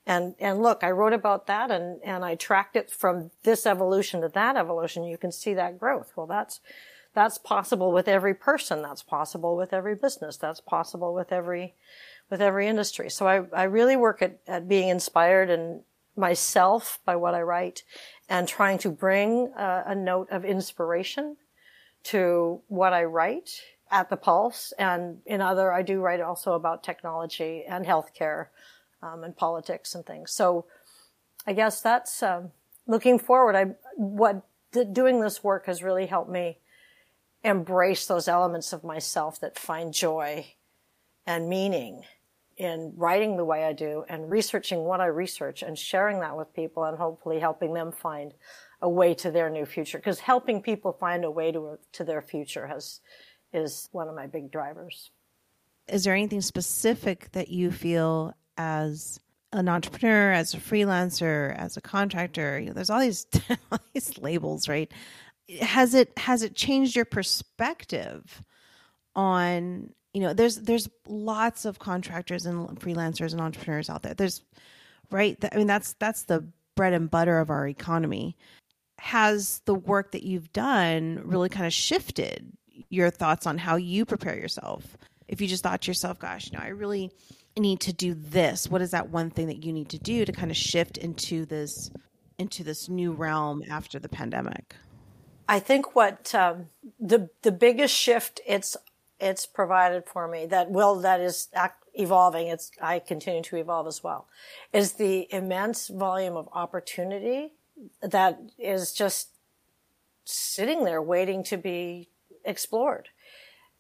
And, 0.07 0.35
and 0.39 0.63
look, 0.63 0.83
I 0.83 0.91
wrote 0.91 1.13
about 1.13 1.47
that 1.49 1.71
and, 1.71 2.01
and 2.03 2.25
I 2.25 2.35
tracked 2.35 2.77
it 2.77 2.91
from 2.91 3.31
this 3.43 3.67
evolution 3.67 4.23
to 4.23 4.29
that 4.31 4.57
evolution. 4.57 5.05
You 5.05 5.19
can 5.19 5.33
see 5.33 5.53
that 5.55 5.79
growth. 5.79 6.13
Well, 6.17 6.27
that's, 6.27 6.61
that's 7.13 7.37
possible 7.37 7.93
with 7.93 8.09
every 8.09 8.35
person. 8.35 8.81
That's 8.81 9.03
possible 9.03 9.55
with 9.55 9.75
every 9.75 9.95
business. 9.95 10.39
That's 10.39 10.61
possible 10.61 11.13
with 11.13 11.31
every, 11.31 11.75
with 12.31 12.41
every 12.41 12.67
industry. 12.67 13.11
So 13.11 13.29
I, 13.29 13.43
I 13.53 13.65
really 13.65 13.97
work 13.97 14.23
at, 14.23 14.39
at 14.47 14.67
being 14.67 14.89
inspired 14.89 15.51
and 15.51 15.83
myself 16.17 16.99
by 17.05 17.17
what 17.17 17.35
I 17.35 17.43
write 17.43 17.83
and 18.29 18.49
trying 18.49 18.79
to 18.79 18.91
bring 18.91 19.53
a, 19.57 19.85
a 19.89 19.95
note 19.95 20.29
of 20.31 20.45
inspiration 20.45 21.37
to 22.11 22.61
what 22.69 22.93
I 22.93 23.05
write 23.05 23.63
at 23.91 24.11
the 24.11 24.17
Pulse, 24.17 24.73
and 24.79 25.19
in 25.25 25.41
other, 25.41 25.73
I 25.73 25.83
do 25.83 26.01
write 26.01 26.21
also 26.21 26.53
about 26.53 26.83
technology 26.83 27.65
and 27.67 27.87
healthcare 27.87 28.47
um, 29.03 29.25
and 29.25 29.37
politics 29.37 29.95
and 29.95 30.05
things. 30.05 30.31
So, 30.31 30.67
I 31.47 31.55
guess 31.55 31.81
that's 31.81 32.23
um, 32.23 32.51
looking 32.87 33.19
forward. 33.19 33.57
I 33.57 33.75
what 33.97 34.45
doing 34.93 35.21
this 35.21 35.43
work 35.43 35.67
has 35.67 35.83
really 35.83 36.07
helped 36.07 36.31
me 36.31 36.59
embrace 37.43 38.07
those 38.07 38.29
elements 38.29 38.73
of 38.73 38.85
myself 38.85 39.41
that 39.41 39.59
find 39.59 39.95
joy 39.95 40.47
and 41.27 41.49
meaning 41.49 42.03
in 42.57 42.93
writing 42.97 43.37
the 43.37 43.45
way 43.45 43.65
I 43.65 43.73
do 43.73 44.05
and 44.09 44.31
researching 44.31 44.81
what 44.81 45.01
I 45.01 45.07
research 45.07 45.63
and 45.63 45.79
sharing 45.79 46.21
that 46.21 46.37
with 46.37 46.53
people 46.55 46.85
and 46.85 46.99
hopefully 46.99 47.39
helping 47.39 47.73
them 47.73 47.93
find 47.93 48.35
a 48.81 48.89
way 48.89 49.15
to 49.15 49.31
their 49.31 49.51
new 49.51 49.67
future 49.67 49.99
because 49.99 50.21
helping 50.21 50.63
people 50.63 50.93
find 50.93 51.25
a 51.25 51.31
way 51.31 51.51
to 51.53 51.79
to 51.93 52.05
their 52.05 52.23
future 52.23 52.67
has 52.67 53.01
is 53.53 53.89
one 53.93 54.09
of 54.09 54.15
my 54.15 54.27
big 54.27 54.51
drivers. 54.51 55.11
Is 55.89 56.05
there 56.05 56.15
anything 56.15 56.43
specific 56.43 57.33
that 57.33 57.49
you 57.49 57.73
feel 57.73 58.35
as 58.57 59.19
an 59.53 59.69
entrepreneur, 59.69 60.33
as 60.33 60.53
a 60.53 60.59
freelancer, 60.59 61.57
as 61.57 61.77
a 61.77 61.81
contractor? 61.81 62.59
You 62.59 62.67
know, 62.67 62.73
there's 62.75 62.91
all 62.91 63.01
these 63.01 63.27
all 63.73 63.81
these 63.95 64.19
labels, 64.19 64.69
right? 64.69 64.93
Has 65.61 65.95
it 65.95 66.17
has 66.19 66.43
it 66.43 66.55
changed 66.55 66.95
your 66.95 67.07
perspective 67.07 68.43
on 69.17 69.91
you 70.15 70.23
know, 70.23 70.33
there's 70.33 70.57
there's 70.57 70.89
lots 71.07 71.65
of 71.65 71.79
contractors 71.79 72.47
and 72.47 72.69
freelancers 72.81 73.33
and 73.33 73.41
entrepreneurs 73.41 73.91
out 73.91 74.03
there. 74.03 74.15
There's 74.15 74.43
right. 75.11 75.37
I 75.53 75.57
mean, 75.57 75.67
that's 75.67 75.95
that's 75.95 76.25
the 76.25 76.47
bread 76.75 76.93
and 76.93 77.11
butter 77.11 77.39
of 77.39 77.51
our 77.51 77.69
economy. 77.69 78.37
Has 78.99 79.61
the 79.65 79.75
work 79.75 80.13
that 80.13 80.23
you've 80.23 80.53
done 80.53 81.23
really 81.25 81.49
kind 81.49 81.67
of 81.67 81.73
shifted 81.73 82.53
your 82.89 83.11
thoughts 83.11 83.47
on 83.47 83.59
how 83.59 83.77
you 83.77 84.05
prepare 84.05 84.37
yourself? 84.37 84.97
If 85.29 85.41
you 85.41 85.47
just 85.47 85.63
thought 85.63 85.83
to 85.83 85.91
yourself, 85.91 86.19
gosh, 86.19 86.51
you 86.51 86.59
know, 86.59 86.65
I 86.65 86.69
really 86.69 87.13
need 87.57 87.81
to 87.81 87.93
do 87.93 88.15
this. 88.15 88.69
What 88.69 88.83
is 88.83 88.91
that 88.93 89.11
one 89.11 89.31
thing 89.31 89.47
that 89.49 89.65
you 89.65 89.73
need 89.73 89.89
to 89.91 89.99
do 89.99 90.25
to 90.25 90.33
kind 90.33 90.51
of 90.51 90.57
shift 90.57 90.97
into 90.97 91.45
this 91.45 91.91
into 92.39 92.63
this 92.63 92.89
new 92.89 93.13
realm 93.13 93.63
after 93.69 93.99
the 93.99 94.09
pandemic? 94.09 94.77
I 95.49 95.59
think 95.59 95.95
what 95.95 96.35
um, 96.35 96.67
the 97.01 97.31
the 97.43 97.53
biggest 97.53 97.95
shift 97.95 98.41
it's 98.47 98.77
it's 99.19 99.47
provided 99.47 100.05
for 100.07 100.29
me 100.29 100.47
that 100.47 100.71
will 100.71 101.01
that 101.01 101.21
is 101.21 101.49
evolving. 101.95 102.49
It's 102.49 102.71
I 102.81 102.99
continue 103.01 103.43
to 103.43 103.57
evolve 103.57 103.87
as 103.87 104.05
well. 104.05 104.29
Is 104.73 104.95
the 104.95 105.27
immense 105.33 105.89
volume 105.89 106.37
of 106.37 106.49
opportunity 106.53 107.53
that 108.03 108.41
is 108.59 108.93
just 108.93 109.31
sitting 110.25 110.85
there 110.85 111.03
waiting 111.03 111.43
to 111.45 111.57
be 111.57 112.09
explored. 112.45 113.09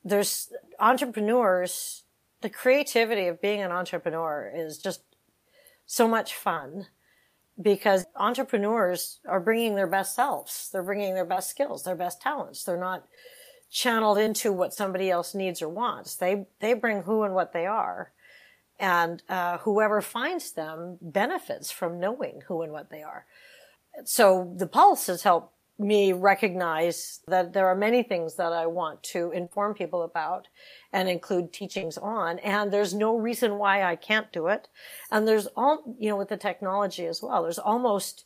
There's 0.04 0.52
entrepreneurs. 0.78 2.04
The 2.40 2.50
creativity 2.50 3.26
of 3.26 3.40
being 3.40 3.60
an 3.60 3.72
entrepreneur 3.72 4.50
is 4.54 4.78
just 4.78 5.02
so 5.86 6.06
much 6.06 6.34
fun 6.34 6.86
because 7.60 8.06
entrepreneurs 8.14 9.18
are 9.26 9.40
bringing 9.40 9.74
their 9.74 9.86
best 9.86 10.14
selves. 10.14 10.70
They're 10.72 10.82
bringing 10.82 11.14
their 11.14 11.24
best 11.24 11.50
skills, 11.50 11.82
their 11.82 11.96
best 11.96 12.22
talents. 12.22 12.62
They're 12.62 12.78
not 12.78 13.06
channeled 13.70 14.18
into 14.18 14.52
what 14.52 14.72
somebody 14.72 15.10
else 15.10 15.34
needs 15.34 15.60
or 15.60 15.68
wants. 15.68 16.14
They, 16.14 16.46
they 16.60 16.74
bring 16.74 17.02
who 17.02 17.24
and 17.24 17.34
what 17.34 17.52
they 17.52 17.66
are. 17.66 18.12
And, 18.78 19.22
uh, 19.28 19.58
whoever 19.58 20.00
finds 20.00 20.52
them 20.52 20.98
benefits 21.02 21.70
from 21.70 21.98
knowing 21.98 22.42
who 22.46 22.62
and 22.62 22.72
what 22.72 22.90
they 22.90 23.02
are. 23.02 23.26
So 24.04 24.52
the 24.56 24.66
pulse 24.66 25.06
has 25.06 25.22
helped 25.22 25.54
me 25.78 26.12
recognize 26.12 27.20
that 27.28 27.52
there 27.52 27.68
are 27.68 27.74
many 27.74 28.02
things 28.02 28.34
that 28.34 28.52
I 28.52 28.66
want 28.66 29.02
to 29.04 29.30
inform 29.30 29.74
people 29.74 30.02
about 30.02 30.48
and 30.92 31.08
include 31.08 31.52
teachings 31.52 31.96
on. 31.96 32.40
And 32.40 32.72
there's 32.72 32.94
no 32.94 33.16
reason 33.16 33.58
why 33.58 33.84
I 33.84 33.94
can't 33.94 34.32
do 34.32 34.48
it. 34.48 34.68
And 35.10 35.26
there's 35.26 35.46
all, 35.56 35.94
you 35.98 36.08
know, 36.08 36.16
with 36.16 36.28
the 36.28 36.36
technology 36.36 37.06
as 37.06 37.22
well, 37.22 37.44
there's 37.44 37.60
almost, 37.60 38.24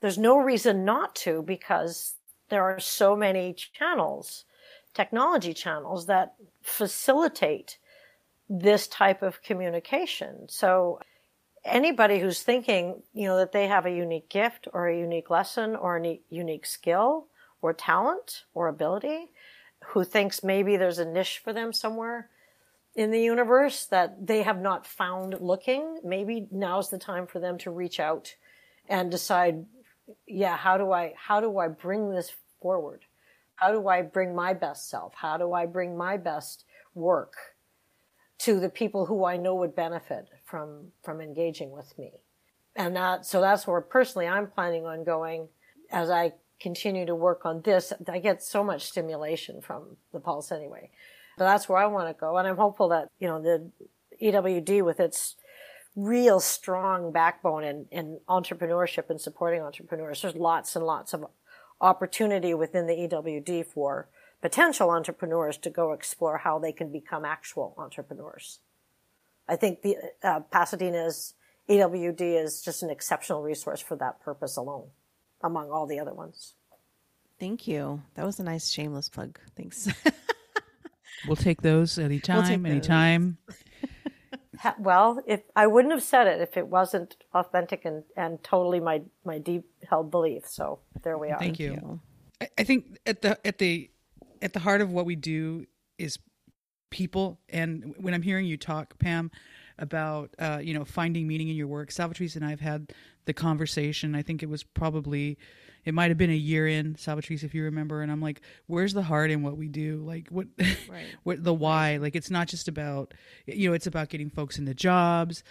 there's 0.00 0.18
no 0.18 0.38
reason 0.38 0.84
not 0.84 1.14
to 1.16 1.42
because 1.42 2.14
there 2.48 2.62
are 2.62 2.80
so 2.80 3.14
many 3.14 3.54
channels, 3.54 4.44
technology 4.94 5.52
channels 5.52 6.06
that 6.06 6.34
facilitate 6.62 7.78
this 8.48 8.86
type 8.86 9.22
of 9.22 9.42
communication. 9.42 10.46
So 10.48 11.00
anybody 11.64 12.18
who's 12.18 12.42
thinking, 12.42 13.02
you 13.12 13.28
know, 13.28 13.36
that 13.36 13.52
they 13.52 13.68
have 13.68 13.86
a 13.86 13.90
unique 13.90 14.28
gift 14.28 14.68
or 14.72 14.88
a 14.88 14.98
unique 14.98 15.30
lesson 15.30 15.76
or 15.76 15.96
a 15.98 16.20
unique 16.28 16.66
skill 16.66 17.28
or 17.60 17.72
talent 17.72 18.44
or 18.54 18.68
ability, 18.68 19.32
who 19.86 20.04
thinks 20.04 20.44
maybe 20.44 20.76
there's 20.76 20.98
a 20.98 21.04
niche 21.04 21.40
for 21.42 21.52
them 21.52 21.72
somewhere 21.72 22.28
in 22.94 23.10
the 23.10 23.20
universe 23.20 23.86
that 23.86 24.26
they 24.26 24.42
have 24.42 24.60
not 24.60 24.86
found 24.86 25.36
looking, 25.40 25.98
maybe 26.04 26.46
now's 26.50 26.90
the 26.90 26.98
time 26.98 27.26
for 27.26 27.38
them 27.40 27.56
to 27.58 27.70
reach 27.70 27.98
out 27.98 28.34
and 28.88 29.10
decide, 29.10 29.64
yeah, 30.26 30.56
how 30.56 30.76
do 30.76 30.92
I, 30.92 31.14
how 31.16 31.40
do 31.40 31.58
I 31.58 31.68
bring 31.68 32.10
this 32.10 32.32
forward? 32.60 33.04
How 33.54 33.72
do 33.72 33.88
I 33.88 34.02
bring 34.02 34.34
my 34.34 34.52
best 34.52 34.90
self? 34.90 35.14
How 35.14 35.38
do 35.38 35.52
I 35.52 35.66
bring 35.66 35.96
my 35.96 36.16
best 36.16 36.64
work 36.94 37.36
to 38.42 38.58
the 38.58 38.68
people 38.68 39.06
who 39.06 39.24
I 39.24 39.36
know 39.36 39.54
would 39.54 39.74
benefit 39.74 40.28
from 40.44 40.92
from 41.02 41.20
engaging 41.20 41.70
with 41.70 41.96
me. 41.98 42.12
And 42.74 42.96
that 42.96 43.24
so 43.26 43.40
that's 43.40 43.66
where 43.66 43.80
personally 43.80 44.26
I'm 44.26 44.46
planning 44.46 44.84
on 44.86 45.04
going 45.04 45.48
as 45.90 46.10
I 46.10 46.32
continue 46.60 47.06
to 47.06 47.14
work 47.14 47.44
on 47.44 47.62
this. 47.62 47.92
I 48.08 48.18
get 48.18 48.42
so 48.42 48.64
much 48.64 48.86
stimulation 48.86 49.60
from 49.60 49.96
the 50.12 50.20
pulse 50.20 50.50
anyway. 50.52 50.90
But 51.38 51.44
that's 51.44 51.68
where 51.68 51.78
I 51.78 51.86
want 51.86 52.08
to 52.08 52.18
go. 52.18 52.36
And 52.36 52.46
I'm 52.46 52.56
hopeful 52.56 52.88
that, 52.90 53.08
you 53.18 53.26
know, 53.26 53.40
the 53.40 53.70
EWD 54.22 54.84
with 54.84 55.00
its 55.00 55.36
real 55.96 56.40
strong 56.40 57.12
backbone 57.12 57.64
in, 57.64 57.86
in 57.90 58.20
entrepreneurship 58.28 59.10
and 59.10 59.20
supporting 59.20 59.60
entrepreneurs, 59.60 60.22
there's 60.22 60.34
lots 60.34 60.76
and 60.76 60.84
lots 60.84 61.12
of 61.14 61.26
opportunity 61.80 62.54
within 62.54 62.86
the 62.86 62.94
EWD 62.94 63.66
for 63.66 64.08
potential 64.42 64.90
entrepreneurs 64.90 65.56
to 65.56 65.70
go 65.70 65.92
explore 65.92 66.38
how 66.38 66.58
they 66.58 66.72
can 66.72 66.92
become 66.92 67.24
actual 67.24 67.74
entrepreneurs. 67.78 68.58
I 69.48 69.56
think 69.56 69.82
the 69.82 69.96
uh, 70.22 70.40
Pasadena's 70.52 71.34
EWD 71.68 72.42
is 72.42 72.60
just 72.60 72.82
an 72.82 72.90
exceptional 72.90 73.42
resource 73.42 73.80
for 73.80 73.96
that 73.96 74.20
purpose 74.20 74.56
alone, 74.56 74.88
among 75.42 75.70
all 75.70 75.86
the 75.86 76.00
other 76.00 76.12
ones. 76.12 76.54
Thank 77.38 77.66
you. 77.66 78.02
That 78.14 78.26
was 78.26 78.38
a 78.40 78.44
nice 78.44 78.68
shameless 78.68 79.08
plug. 79.08 79.38
Thanks. 79.56 79.88
we'll 81.26 81.36
take 81.36 81.62
those 81.62 81.98
anytime, 81.98 82.62
we'll 82.62 82.72
anytime. 82.72 83.38
well, 84.78 85.22
if 85.26 85.40
I 85.54 85.66
wouldn't 85.66 85.92
have 85.92 86.02
said 86.02 86.26
it 86.26 86.40
if 86.40 86.56
it 86.56 86.66
wasn't 86.66 87.16
authentic 87.32 87.84
and, 87.84 88.04
and 88.16 88.42
totally 88.42 88.80
my, 88.80 89.02
my 89.24 89.38
deep 89.38 89.64
held 89.88 90.10
belief. 90.10 90.46
So 90.46 90.80
there 91.02 91.18
we 91.18 91.30
are. 91.30 91.38
Thank 91.38 91.58
you. 91.58 91.70
Thank 91.70 91.82
you. 91.82 92.00
I, 92.40 92.48
I 92.58 92.64
think 92.64 92.98
at 93.06 93.22
the 93.22 93.46
at 93.46 93.58
the 93.58 93.90
at 94.42 94.52
the 94.52 94.58
heart 94.58 94.80
of 94.80 94.92
what 94.92 95.06
we 95.06 95.16
do 95.16 95.66
is 95.98 96.18
people. 96.90 97.38
And 97.48 97.94
when 97.98 98.12
I'm 98.12 98.22
hearing 98.22 98.46
you 98.46 98.56
talk, 98.56 98.98
Pam, 98.98 99.30
about 99.78 100.34
uh, 100.38 100.60
you 100.62 100.74
know 100.74 100.84
finding 100.84 101.26
meaning 101.26 101.48
in 101.48 101.56
your 101.56 101.66
work, 101.66 101.90
Salvatrice 101.90 102.36
and 102.36 102.44
I've 102.44 102.60
had 102.60 102.92
the 103.24 103.32
conversation. 103.32 104.14
I 104.14 104.22
think 104.22 104.42
it 104.42 104.48
was 104.48 104.62
probably 104.62 105.38
it 105.84 105.94
might 105.94 106.10
have 106.10 106.18
been 106.18 106.30
a 106.30 106.34
year 106.34 106.68
in 106.68 106.94
Salvatrice 106.94 107.42
if 107.42 107.54
you 107.54 107.64
remember, 107.64 108.02
and 108.02 108.12
I'm 108.12 108.20
like, 108.20 108.42
where's 108.66 108.92
the 108.92 109.02
heart 109.02 109.30
in 109.30 109.42
what 109.42 109.56
we 109.56 109.68
do? 109.68 110.04
Like 110.06 110.28
what, 110.28 110.46
right. 110.88 111.06
what 111.22 111.42
the 111.42 111.54
why? 111.54 111.96
Like 111.96 112.14
it's 112.14 112.30
not 112.30 112.48
just 112.48 112.68
about 112.68 113.14
you 113.46 113.68
know 113.68 113.74
it's 113.74 113.86
about 113.86 114.08
getting 114.08 114.30
folks 114.30 114.58
into 114.58 114.74
jobs. 114.74 115.42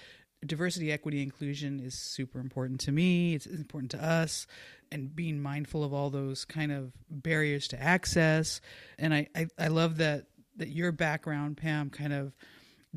Diversity, 0.44 0.92
equity, 0.92 1.22
inclusion 1.22 1.80
is 1.80 1.94
super 1.94 2.40
important 2.40 2.80
to 2.82 2.92
me. 2.92 3.36
It's 3.36 3.46
important 3.46 3.92
to 3.92 4.04
us 4.04 4.48
and 4.92 5.16
being 5.16 5.42
mindful 5.42 5.84
of 5.84 5.94
all 5.94 6.10
those 6.10 6.46
kind 6.46 6.72
of 6.72 6.92
barriers 7.10 7.68
to 7.70 7.82
access. 7.82 8.62
And 9.00 9.14
I, 9.14 9.28
I, 9.36 9.48
I 9.58 9.68
love 9.68 9.98
that 9.98 10.26
that 10.58 10.70
your 10.70 10.92
background, 10.92 11.58
Pam, 11.58 11.90
kind 11.90 12.14
of 12.14 12.34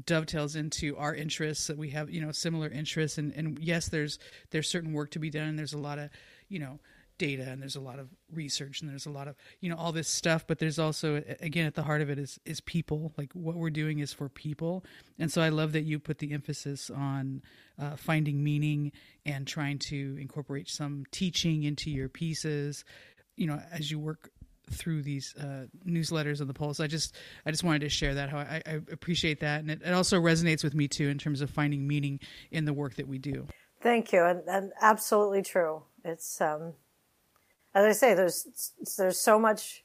dovetails 0.04 0.56
into 0.56 0.96
our 0.96 1.14
interests 1.14 1.68
that 1.68 1.78
we 1.78 1.90
have 1.90 2.10
you 2.10 2.20
know 2.20 2.32
similar 2.32 2.68
interests 2.68 3.16
and 3.16 3.32
and 3.34 3.60
yes 3.60 3.88
there's 3.88 4.18
there's 4.50 4.68
certain 4.68 4.92
work 4.92 5.12
to 5.12 5.20
be 5.20 5.30
done 5.30 5.46
and 5.46 5.58
there's 5.58 5.72
a 5.72 5.78
lot 5.78 6.00
of 6.00 6.10
you 6.48 6.58
know 6.58 6.80
data 7.18 7.44
and 7.48 7.62
there's 7.62 7.76
a 7.76 7.80
lot 7.80 7.98
of 7.98 8.08
research 8.32 8.80
and 8.80 8.90
there's 8.90 9.06
a 9.06 9.10
lot 9.10 9.28
of 9.28 9.36
you 9.60 9.68
know 9.70 9.76
all 9.76 9.92
this 9.92 10.08
stuff 10.08 10.46
but 10.46 10.58
there's 10.58 10.78
also 10.78 11.22
again 11.40 11.66
at 11.66 11.74
the 11.74 11.82
heart 11.82 12.00
of 12.00 12.10
it 12.10 12.18
is 12.18 12.38
is 12.44 12.60
people. 12.60 13.12
Like 13.16 13.32
what 13.32 13.56
we're 13.56 13.70
doing 13.70 14.00
is 14.00 14.12
for 14.12 14.28
people. 14.28 14.84
And 15.18 15.30
so 15.30 15.40
i 15.42 15.48
love 15.48 15.72
that 15.72 15.82
you 15.82 15.98
put 15.98 16.18
the 16.18 16.32
emphasis 16.32 16.90
on 16.90 17.42
uh, 17.78 17.96
finding 17.96 18.42
meaning 18.42 18.92
and 19.24 19.46
trying 19.46 19.78
to 19.78 20.16
incorporate 20.20 20.68
some 20.68 21.04
teaching 21.10 21.64
into 21.64 21.90
your 21.90 22.08
pieces. 22.08 22.84
You 23.36 23.46
know 23.46 23.60
as 23.72 23.90
you 23.90 23.98
work 23.98 24.30
through 24.70 25.02
these 25.02 25.34
uh, 25.36 25.66
newsletters 25.86 26.40
and 26.40 26.48
the 26.48 26.54
Pulse. 26.54 26.80
i 26.80 26.86
just 26.86 27.14
i 27.44 27.50
just 27.50 27.62
wanted 27.62 27.80
to 27.80 27.88
share 27.90 28.14
that 28.14 28.30
how 28.30 28.38
i, 28.38 28.62
I 28.66 28.80
appreciate 28.90 29.40
that. 29.40 29.60
And 29.60 29.70
it, 29.70 29.82
it 29.84 29.92
also 29.92 30.18
resonates 30.20 30.64
with 30.64 30.74
me 30.74 30.88
too 30.88 31.08
in 31.08 31.18
terms 31.18 31.40
of 31.40 31.50
finding 31.50 31.86
meaning 31.86 32.18
in 32.50 32.64
the 32.64 32.72
work 32.72 32.94
that 32.96 33.06
we 33.06 33.18
do. 33.18 33.46
Thank 33.82 34.12
you 34.12 34.24
and, 34.24 34.42
and 34.48 34.72
absolutely 34.80 35.42
true. 35.42 35.82
It's 36.04 36.40
um 36.40 36.74
as 37.74 37.84
I 37.84 37.92
say, 37.92 38.14
there's 38.14 38.72
there's 38.96 39.18
so 39.18 39.38
much 39.38 39.84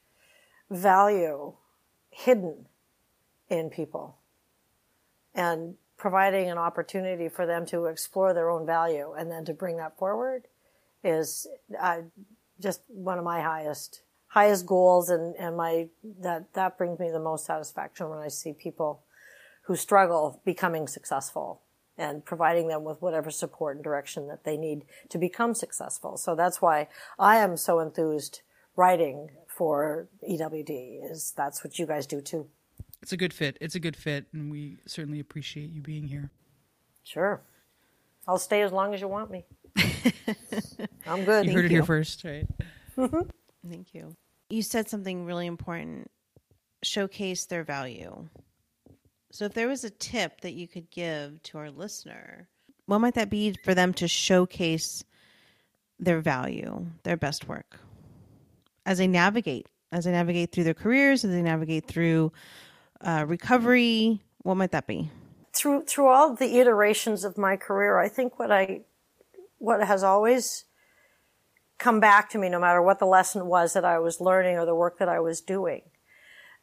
value 0.70 1.54
hidden 2.12 2.68
in 3.50 3.70
people, 3.70 4.18
and 5.34 5.76
providing 5.98 6.50
an 6.50 6.58
opportunity 6.58 7.28
for 7.28 7.46
them 7.46 7.66
to 7.66 7.86
explore 7.86 8.34
their 8.34 8.50
own 8.50 8.66
value 8.66 9.14
and 9.18 9.30
then 9.30 9.44
to 9.46 9.54
bring 9.54 9.78
that 9.78 9.98
forward 9.98 10.48
is 11.04 11.48
uh, 11.80 11.98
just 12.60 12.82
one 12.88 13.18
of 13.18 13.24
my 13.24 13.42
highest 13.42 14.02
highest 14.28 14.66
goals 14.66 15.10
and 15.10 15.36
and 15.38 15.58
my 15.58 15.88
that 16.22 16.54
that 16.54 16.78
brings 16.78 17.00
me 17.00 17.10
the 17.10 17.20
most 17.20 17.46
satisfaction 17.46 18.10
when 18.10 18.20
I 18.20 18.28
see 18.28 18.54
people 18.54 19.04
who 19.64 19.76
struggle 19.76 20.42
becoming 20.46 20.88
successful 20.88 21.62
and 22.00 22.24
providing 22.24 22.70
them 22.70 22.86
with 22.86 23.02
whatever 23.02 23.30
support 23.30 23.76
and 23.76 23.84
direction 23.84 24.28
that 24.30 24.46
they 24.46 24.56
need 24.56 24.86
to 25.10 25.18
become 25.18 25.54
successful. 25.54 26.16
So 26.18 26.34
that's 26.34 26.62
why 26.62 26.88
I 27.20 27.38
am 27.38 27.58
so 27.58 27.80
enthused 27.80 28.42
writing 28.78 29.30
for 29.48 30.08
EWD 30.28 31.12
is 31.12 31.34
that's 31.36 31.64
what 31.64 31.78
you 31.78 31.86
guys 31.86 32.08
do 32.08 32.22
too. 32.22 32.48
It's 33.02 33.12
a 33.12 33.18
good 33.18 33.34
fit. 33.34 33.58
It's 33.60 33.76
a 33.76 33.80
good 33.80 33.98
fit 33.98 34.28
and 34.32 34.50
we 34.50 34.78
certainly 34.88 35.20
appreciate 35.20 35.72
you 35.72 35.82
being 35.82 36.08
here. 36.08 36.32
Sure. 37.04 37.42
I'll 38.26 38.38
stay 38.38 38.62
as 38.62 38.72
long 38.72 38.94
as 38.94 39.02
you 39.02 39.10
want 39.10 39.30
me. 39.30 39.46
I'm 41.06 41.26
good. 41.26 41.46
You 41.46 41.52
heard 41.52 41.66
it 41.66 41.72
you. 41.72 41.78
here 41.78 41.86
first, 41.86 42.24
right? 42.24 42.48
Mm-hmm. 42.98 43.30
Thank 43.70 43.94
you. 43.94 44.16
You 44.50 44.62
said 44.62 44.88
something 44.90 45.26
really 45.26 45.48
important. 45.48 46.10
Showcase 46.82 47.46
their 47.46 47.64
value. 47.64 48.30
So, 49.32 49.46
if 49.46 49.54
there 49.54 49.68
was 49.68 49.84
a 49.84 49.90
tip 49.90 50.42
that 50.42 50.54
you 50.54 50.68
could 50.68 50.90
give 50.90 51.42
to 51.44 51.60
our 51.60 51.70
listener, 51.70 52.48
what 52.88 53.00
might 53.00 53.14
that 53.14 53.30
be 53.30 53.56
for 53.64 53.76
them 53.76 53.94
to 53.96 54.08
showcase 54.08 55.04
their 56.00 56.20
value, 56.20 56.88
their 57.04 57.18
best 57.18 57.48
work 57.48 57.80
as 58.86 58.98
they 58.98 59.08
navigate, 59.08 59.68
as 59.92 60.06
they 60.06 60.12
navigate 60.12 60.52
through 60.52 60.64
their 60.64 60.74
careers, 60.74 61.24
as 61.24 61.32
they 61.32 61.44
navigate 61.44 61.86
through 61.86 62.32
uh, 63.02 63.26
recovery? 63.28 64.22
What 64.42 64.56
might 64.56 64.72
that 64.72 64.88
be? 64.88 65.12
Through 65.54 65.86
through 65.86 66.08
all 66.08 66.34
the 66.34 66.58
iterations 66.60 67.24
of 67.24 67.38
my 67.38 67.56
career, 67.56 68.00
I 68.00 68.10
think 68.10 68.40
what 68.40 68.52
I 68.52 68.82
what 69.60 69.86
has 69.86 70.04
always 70.04 70.66
come 71.78 72.00
back 72.00 72.30
to 72.32 72.38
me, 72.40 72.50
no 72.50 72.60
matter 72.60 72.82
what 72.82 72.98
the 72.98 73.06
lesson 73.06 73.46
was 73.46 73.74
that 73.74 73.86
I 73.86 74.00
was 74.00 74.20
learning 74.20 74.58
or 74.58 74.66
the 74.66 74.76
work 74.76 74.98
that 74.98 75.10
I 75.10 75.20
was 75.20 75.40
doing, 75.42 75.84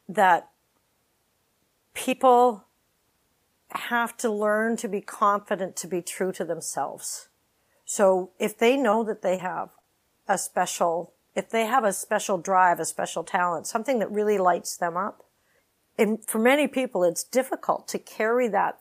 that 0.08 0.48
people 1.96 2.66
have 3.70 4.16
to 4.18 4.30
learn 4.30 4.76
to 4.76 4.86
be 4.86 5.00
confident 5.00 5.74
to 5.76 5.88
be 5.88 6.00
true 6.00 6.30
to 6.30 6.44
themselves. 6.44 7.28
So 7.84 8.30
if 8.38 8.56
they 8.56 8.76
know 8.76 9.02
that 9.02 9.22
they 9.22 9.38
have 9.38 9.70
a 10.28 10.38
special, 10.38 11.14
if 11.34 11.50
they 11.50 11.66
have 11.66 11.84
a 11.84 11.92
special 11.92 12.38
drive, 12.38 12.78
a 12.78 12.84
special 12.84 13.24
talent, 13.24 13.66
something 13.66 13.98
that 13.98 14.10
really 14.12 14.38
lights 14.38 14.76
them 14.76 14.96
up, 14.96 15.24
and 15.98 16.22
for 16.24 16.38
many 16.38 16.68
people, 16.68 17.02
it's 17.02 17.24
difficult 17.24 17.88
to 17.88 17.98
carry 17.98 18.48
that 18.48 18.78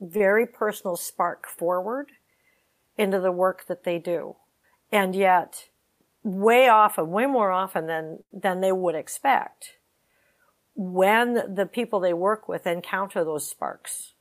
very 0.00 0.46
personal 0.46 0.96
spark 0.96 1.48
forward 1.48 2.12
into 2.96 3.18
the 3.18 3.32
work 3.32 3.66
that 3.66 3.84
they 3.84 3.98
do. 3.98 4.36
And 4.92 5.14
yet, 5.14 5.68
way 6.22 6.68
often, 6.68 7.10
way 7.10 7.26
more 7.26 7.50
often 7.50 7.86
than, 7.86 8.22
than 8.32 8.60
they 8.60 8.72
would 8.72 8.94
expect, 8.94 9.77
when 10.78 11.56
the 11.56 11.66
people 11.66 11.98
they 11.98 12.12
work 12.12 12.48
with 12.48 12.64
encounter 12.64 13.24
those 13.24 13.50
sparks, 13.50 14.12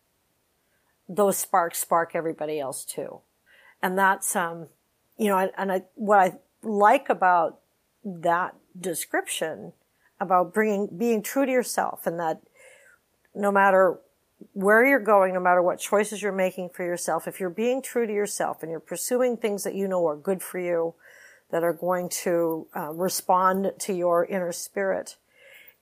those 1.07 1.37
sparks 1.37 1.77
spark 1.77 2.15
everybody 2.15 2.59
else 2.59 2.83
too. 2.83 3.19
And 3.83 3.95
that's, 3.95 4.35
um, 4.35 4.69
you 5.19 5.27
know, 5.27 5.51
and 5.55 5.71
I, 5.71 5.83
what 5.93 6.17
I 6.17 6.33
like 6.63 7.09
about 7.09 7.59
that 8.03 8.55
description 8.79 9.73
about 10.19 10.51
bringing, 10.51 10.89
being 10.97 11.21
true 11.21 11.45
to 11.45 11.51
yourself 11.51 12.07
and 12.07 12.19
that 12.19 12.41
no 13.35 13.51
matter 13.51 13.99
where 14.53 14.83
you're 14.83 14.99
going, 14.99 15.35
no 15.35 15.39
matter 15.39 15.61
what 15.61 15.79
choices 15.79 16.23
you're 16.23 16.31
making 16.31 16.69
for 16.69 16.83
yourself, 16.83 17.27
if 17.27 17.39
you're 17.39 17.51
being 17.51 17.83
true 17.83 18.07
to 18.07 18.13
yourself 18.13 18.63
and 18.63 18.71
you're 18.71 18.79
pursuing 18.79 19.37
things 19.37 19.63
that 19.63 19.75
you 19.75 19.87
know 19.87 20.07
are 20.07 20.17
good 20.17 20.41
for 20.41 20.57
you, 20.57 20.95
that 21.51 21.63
are 21.63 21.73
going 21.73 22.09
to 22.09 22.65
uh, 22.75 22.91
respond 22.91 23.73
to 23.77 23.93
your 23.93 24.25
inner 24.25 24.51
spirit, 24.51 25.17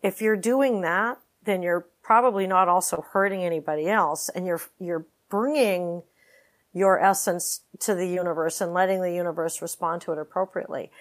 if 0.06 0.22
you're 0.22 0.38
doing 0.38 0.82
that, 0.82 1.18
then 1.46 1.64
you're 1.64 1.88
probably 2.04 2.46
not 2.46 2.68
also 2.68 3.04
hurting 3.12 3.44
anybody 3.44 3.90
else 3.90 4.30
and 4.30 4.46
you're, 4.46 4.62
you're 4.80 5.08
bringing 5.32 6.04
your 6.76 7.00
essence 7.00 7.62
to 7.80 7.96
the 7.96 8.08
universe 8.08 8.62
and 8.62 8.72
letting 8.72 9.02
the 9.02 9.12
universe 9.12 9.64
respond 9.64 10.04
to 10.04 10.12
it 10.12 10.20
appropriately. 10.20 10.92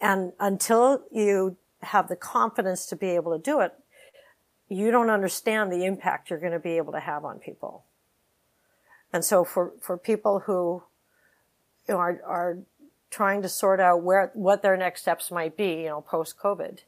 And 0.00 0.32
until 0.40 1.02
you 1.10 1.58
have 1.82 2.08
the 2.08 2.16
confidence 2.16 2.86
to 2.86 2.96
be 2.96 3.10
able 3.10 3.36
to 3.36 3.38
do 3.38 3.60
it, 3.60 3.74
you 4.66 4.90
don't 4.90 5.10
understand 5.10 5.70
the 5.70 5.84
impact 5.84 6.30
you're 6.30 6.40
going 6.40 6.52
to 6.52 6.58
be 6.58 6.78
able 6.78 6.92
to 6.92 7.00
have 7.00 7.26
on 7.26 7.38
people. 7.38 7.84
And 9.12 9.22
so 9.22 9.44
for, 9.44 9.74
for 9.82 9.98
people 9.98 10.44
who 10.46 10.84
you 11.86 11.94
know, 11.94 12.00
are, 12.00 12.20
are 12.26 12.58
trying 13.10 13.42
to 13.42 13.48
sort 13.50 13.78
out 13.78 14.02
where, 14.02 14.30
what 14.32 14.62
their 14.62 14.78
next 14.78 15.02
steps 15.02 15.30
might 15.30 15.54
be, 15.54 15.82
you 15.82 15.88
know, 15.88 16.00
post 16.00 16.38
COVID, 16.42 16.78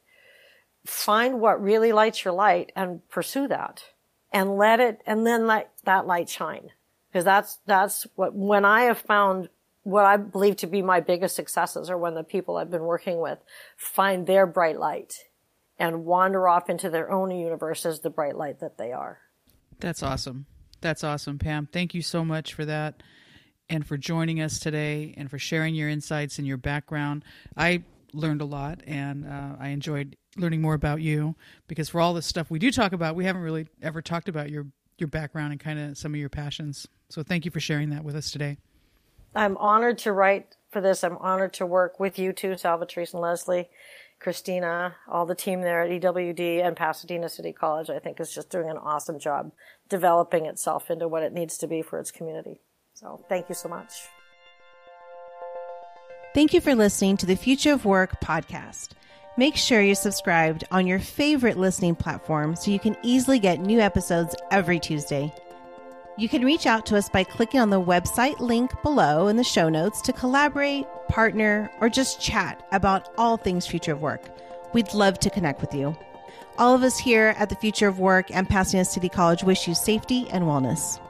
find 0.85 1.39
what 1.39 1.61
really 1.61 1.91
lights 1.91 2.23
your 2.23 2.33
light 2.33 2.71
and 2.75 3.07
pursue 3.09 3.47
that 3.47 3.83
and 4.31 4.57
let 4.57 4.79
it, 4.79 5.01
and 5.05 5.25
then 5.25 5.47
let 5.47 5.71
that 5.85 6.05
light 6.05 6.29
shine. 6.29 6.69
Because 7.09 7.23
that's, 7.23 7.59
that's 7.65 8.05
what, 8.15 8.35
when 8.35 8.65
I 8.65 8.83
have 8.83 8.97
found 8.97 9.49
what 9.83 10.03
I 10.03 10.17
believe 10.17 10.57
to 10.57 10.67
be 10.67 10.81
my 10.81 10.99
biggest 10.99 11.35
successes 11.35 11.89
are 11.89 11.97
when 11.97 12.15
the 12.15 12.23
people 12.23 12.57
I've 12.57 12.71
been 12.71 12.83
working 12.83 13.19
with 13.19 13.39
find 13.77 14.25
their 14.25 14.45
bright 14.45 14.79
light 14.79 15.13
and 15.77 16.05
wander 16.05 16.47
off 16.47 16.69
into 16.69 16.89
their 16.89 17.11
own 17.11 17.31
universe 17.31 17.85
as 17.85 17.99
the 17.99 18.09
bright 18.09 18.35
light 18.35 18.59
that 18.59 18.77
they 18.77 18.91
are. 18.91 19.19
That's 19.79 20.03
awesome. 20.03 20.47
That's 20.81 21.03
awesome, 21.03 21.39
Pam. 21.39 21.67
Thank 21.71 21.93
you 21.93 22.01
so 22.01 22.25
much 22.25 22.53
for 22.53 22.65
that 22.65 23.03
and 23.69 23.85
for 23.85 23.95
joining 23.95 24.41
us 24.41 24.59
today 24.59 25.13
and 25.17 25.29
for 25.29 25.39
sharing 25.39 25.75
your 25.75 25.89
insights 25.89 26.37
and 26.37 26.47
your 26.47 26.57
background. 26.57 27.23
I 27.55 27.83
learned 28.13 28.41
a 28.41 28.45
lot 28.45 28.81
and 28.87 29.25
uh, 29.25 29.55
I 29.59 29.69
enjoyed 29.69 30.15
learning 30.37 30.61
more 30.61 30.73
about 30.73 31.01
you 31.01 31.35
because 31.67 31.89
for 31.89 32.01
all 32.01 32.13
the 32.13 32.21
stuff 32.21 32.49
we 32.49 32.59
do 32.59 32.71
talk 32.71 32.93
about, 32.93 33.15
we 33.15 33.25
haven't 33.25 33.41
really 33.41 33.67
ever 33.81 34.01
talked 34.01 34.29
about 34.29 34.49
your 34.49 34.67
your 34.97 35.07
background 35.07 35.51
and 35.51 35.59
kind 35.59 35.77
of 35.77 35.97
some 35.97 36.13
of 36.13 36.19
your 36.19 36.29
passions. 36.29 36.87
So 37.09 37.21
thank 37.21 37.43
you 37.43 37.51
for 37.51 37.59
sharing 37.59 37.89
that 37.89 38.03
with 38.03 38.15
us 38.15 38.31
today. 38.31 38.57
I'm 39.35 39.57
honored 39.57 39.97
to 39.99 40.13
write 40.13 40.55
for 40.71 40.79
this. 40.79 41.03
I'm 41.03 41.17
honored 41.17 41.53
to 41.53 41.65
work 41.65 41.99
with 41.99 42.17
you 42.17 42.31
too, 42.31 42.51
Salvatrice 42.51 43.13
and 43.13 43.21
Leslie. 43.21 43.69
Christina, 44.19 44.95
all 45.09 45.25
the 45.25 45.35
team 45.35 45.61
there 45.61 45.81
at 45.81 45.89
EWD 45.89 46.65
and 46.65 46.75
Pasadena 46.75 47.27
City 47.27 47.51
College, 47.51 47.89
I 47.89 47.99
think 47.99 48.19
is 48.19 48.33
just 48.33 48.49
doing 48.49 48.69
an 48.69 48.77
awesome 48.77 49.19
job 49.19 49.51
developing 49.89 50.45
itself 50.45 50.89
into 50.89 51.07
what 51.07 51.21
it 51.21 51.33
needs 51.33 51.57
to 51.57 51.67
be 51.67 51.81
for 51.81 51.99
its 51.99 52.11
community. 52.11 52.61
So 52.93 53.23
thank 53.27 53.49
you 53.49 53.55
so 53.55 53.67
much. 53.69 53.91
Thank 56.33 56.53
you 56.53 56.61
for 56.61 56.75
listening 56.75 57.17
to 57.17 57.25
the 57.25 57.35
Future 57.35 57.73
of 57.73 57.85
Work 57.85 58.19
podcast. 58.21 58.89
Make 59.37 59.57
sure 59.57 59.81
you're 59.81 59.95
subscribed 59.95 60.63
on 60.71 60.87
your 60.87 60.99
favorite 60.99 61.57
listening 61.57 61.95
platform 61.95 62.55
so 62.55 62.71
you 62.71 62.79
can 62.79 62.95
easily 63.03 63.37
get 63.37 63.59
new 63.59 63.81
episodes 63.81 64.33
every 64.49 64.79
Tuesday. 64.79 65.33
You 66.17 66.29
can 66.29 66.45
reach 66.45 66.65
out 66.65 66.85
to 66.85 66.95
us 66.95 67.09
by 67.09 67.25
clicking 67.25 67.59
on 67.59 67.69
the 67.69 67.81
website 67.81 68.39
link 68.39 68.71
below 68.81 69.27
in 69.27 69.35
the 69.35 69.43
show 69.43 69.67
notes 69.67 70.01
to 70.03 70.13
collaborate, 70.13 70.85
partner, 71.09 71.69
or 71.81 71.89
just 71.89 72.21
chat 72.21 72.65
about 72.71 73.09
all 73.17 73.35
things 73.35 73.67
future 73.67 73.91
of 73.91 74.01
work. 74.01 74.21
We'd 74.73 74.93
love 74.93 75.19
to 75.19 75.29
connect 75.29 75.59
with 75.59 75.73
you. 75.73 75.97
All 76.57 76.73
of 76.73 76.83
us 76.83 76.97
here 76.97 77.35
at 77.37 77.49
the 77.49 77.57
Future 77.57 77.89
of 77.89 77.99
Work 77.99 78.31
and 78.33 78.47
Pasadena 78.47 78.85
City 78.85 79.09
College 79.09 79.43
wish 79.43 79.67
you 79.67 79.75
safety 79.75 80.29
and 80.29 80.45
wellness. 80.45 81.01